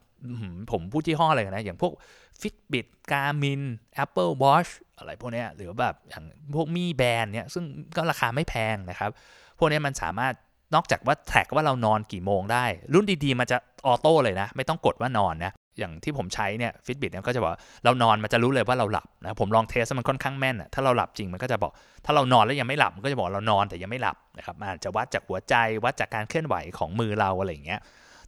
[0.72, 1.92] ผมพูดที่ห้ออะไรนะ อย่างพวก
[2.40, 3.62] Fitbit Garmin
[4.02, 7.64] Apple Watch อะไรพวกนี้หรือแบบอย่างพวกมีแบรนด์เนี่ยซึ่ง
[7.96, 9.10] ก็ราคาไม่แพงนะครับ
[9.58, 10.34] พวกนี้มันสามารถ
[10.74, 13.56] นอกจากว่าแท็กว่าเรานอนกี่โมงได้ รุ่นดีๆ มันจะ
[13.86, 17.50] ออโต้เลยนะ ไม่ต้องกดว่านอนนะ อย่างที่ผมใช้เนี่ยฟิตบิทเนี่ยก็จะบอก
[17.84, 21.72] เรานอนมันจะรู้เลยว่าเราหลับนะผมลองเทสมันค่อนข้างแม่นอะถ้าเราหลับจริงมันก็จะบอก
[22.04, 25.54] ถ้าเรานอนแล้วยังไม่หลับมันก็จะบอกเรานอนแต่ยังไม่หลับนะครับมันจะวัดจากหัวใจ
[25.84, 27.80] วัดจากการเคลื่อนไหวของมือเราอะไรอย่างเงี้ย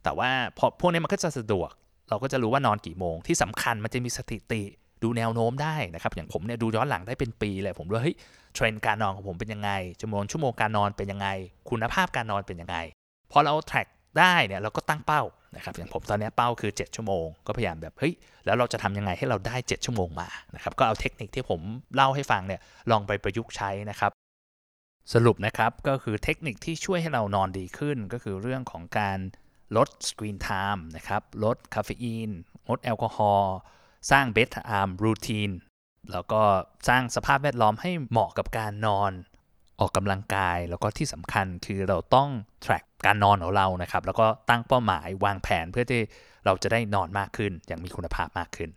[0.03, 1.69] แต่ว่าพอพวกนี้มันก็จะสะดวก
[2.09, 4.61] เราก็จะรู้ว่านอนกี่โมง ที่สำคัญมันจะมีสถิติ
[5.03, 8.15] ดูแนวโน้มได้นะครับอย่างผมเนี่ยดูย้อนหลังได้เป็นปีเลยผมว่าเฮ้ย
[8.55, 11.27] เทรนด์การนอนของผมเป็นยังไงจำนวนชั่วโมงการนอนเป็นยังไง
[11.69, 12.77] คุณภาพการนอนเป็นยังไง
[13.31, 13.87] พอเราแทร็ก
[14.19, 15.21] ได้เนี่ยเราก็ตั้งเป้า
[15.55, 18.13] นะครับอย่างผมตอนนี้เป้าคือ 7 ชั่วโมง ก็พยายามแบบเฮ้ย
[18.45, 21.61] แล้วเราจะทำยังไงให้เราได้ 7 ชั่วโมงมานะครับก็เอาเทคนิคที่ผม
[21.95, 24.11] เล่าให้ฟังเนี่ยลองไปประยุกต์ใช้นะครับ
[25.13, 29.19] สรุปนะครับก็คือเทคนิคที่ช่วยให้เรานอนดีขึ้น ก็คือเรื่องของการ
[29.77, 32.29] ลด screen time นะครับลดคาเฟอีน
[32.67, 33.55] งดแอลกอฮอล์
[34.11, 35.51] สร้าง bedtime routine
[36.11, 36.41] แล้วก็
[36.87, 39.11] สร้างสภาพแวดล้อมให้เหมาะกับการนอน
[39.79, 42.29] ออกกำลังกายแล้วก็ที่สำคัญคือเราต้อง
[42.65, 46.01] track การนอนของเรานะครับ แล้วก็ตั้งเป้าหมายวางแผนเพื่อที่
[46.45, 48.69] เราจะได้นอนมากขึ้น อย่างมีคุณภาพมากขึ้น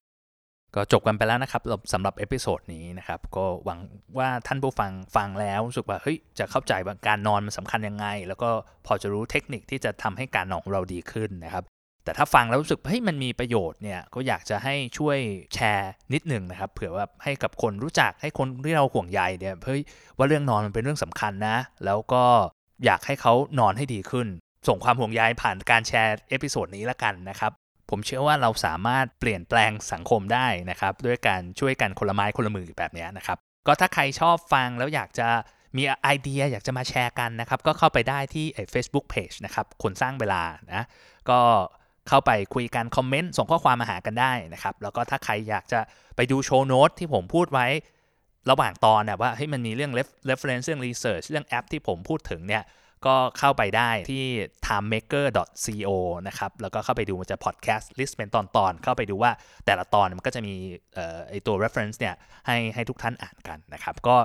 [0.74, 3.78] ก็จบกันไปแล้วนะครับสำหรับ episode นี้นะครับ ก็หวัง
[4.18, 8.48] ว่าท่านผู้ฟังฟังแล้วรู้สึกว่าเฮ้ยจะเข้าใจว่าการนอนมันสำคัญยังไง แล้วก็
[8.86, 11.64] พอจะรู้เทคนิคที่จะทำให้การนอนของเราดีขึ้นนะครับ
[12.08, 15.18] แต่ถ้าฟังแล้วรู้สึกเฮ้ยมันมีประโยชน์เนี่ยก็อยากจะให้ช่วย
[15.54, 19.80] แชร์นิดหนึ่งนะครับเผื่อว่าให้กับคนรู้จักให้คนที่เราห่วงใยเนี่ยเฮ้ย
[20.16, 22.24] ว่าเรื่องนอนมันเป็นเรื่องสำคัญนะ แล้วก็
[22.84, 24.28] อยากให้เขานอนให้ดีขึ้น
[24.68, 27.52] ส่งความห่วงใยผ่านการแชร์ episode นี้ละกันนะครับ
[27.90, 35.28] ผมเชื่อว่าเราสามารถเปลี่ยนแปลงสังคมได้นะครับ ด้วยการช่วยกันคนละไม้คนละมือแบบนี้นะครับ ก็ถ้าใครชอบฟังแล้วอยากจะ
[35.76, 40.42] มีไอเดียอยากจะมาแชร์กันนะครับ ก็เข้าไปได้ที่ Facebook Page นะครับ คนสร้างเวลา
[40.72, 40.82] นะ
[41.30, 41.40] ก็
[42.08, 45.80] เข้าไปคุยกันคอมเมนต์ส่งข้อความมาหากันได้นะครับ แล้วก็ถ้าใครอยากจะ
[46.16, 47.66] ไปดู show note ที่ผมพูดไว้
[48.50, 49.92] ระหว่างตอนนะว่าเฮ้ยมันมีเรื่อง
[50.30, 52.64] reference เรื่อง research เรื่องแอปที่ผมพูดถึงเนี่ย
[53.06, 54.26] ก็เข้าไปได้ที่
[54.66, 55.90] timemaker.co
[56.28, 59.32] นะครับ แล้วก็เข้าไปดูมันจะ podcast list เป็นตอนๆ เข้าไปดูว่า
[59.66, 60.54] แต่ละตอนมันก็จะมี
[61.28, 62.14] ไอตัว reference เนี่ย
[62.46, 64.16] ให้ให้ทุกท่านอ่านกันนะครับ ก็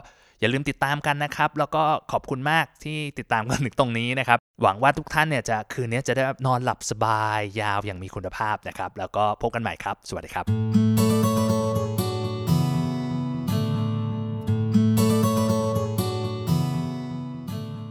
[0.43, 10.45] อย่าลืมติดตามกันนะครับ แล้วก็ขอบคุณมากที่ติดตามกันถึงตรงนี้นะครับ หวังว่าทุกท่านเนี่ยจะคืนนี้จะได้นอนหลับสบายยาวอย่างมีคุณภาพนะครับ แล้วก็พบกันใหม่ครับ สวัสดีครับ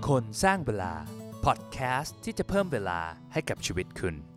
[0.08, 0.92] คนสร้างเวลา
[1.44, 3.00] พอดแคสต์ที่จะเพิ่มเวลา
[3.32, 4.31] ให้กับชีวิตคุณ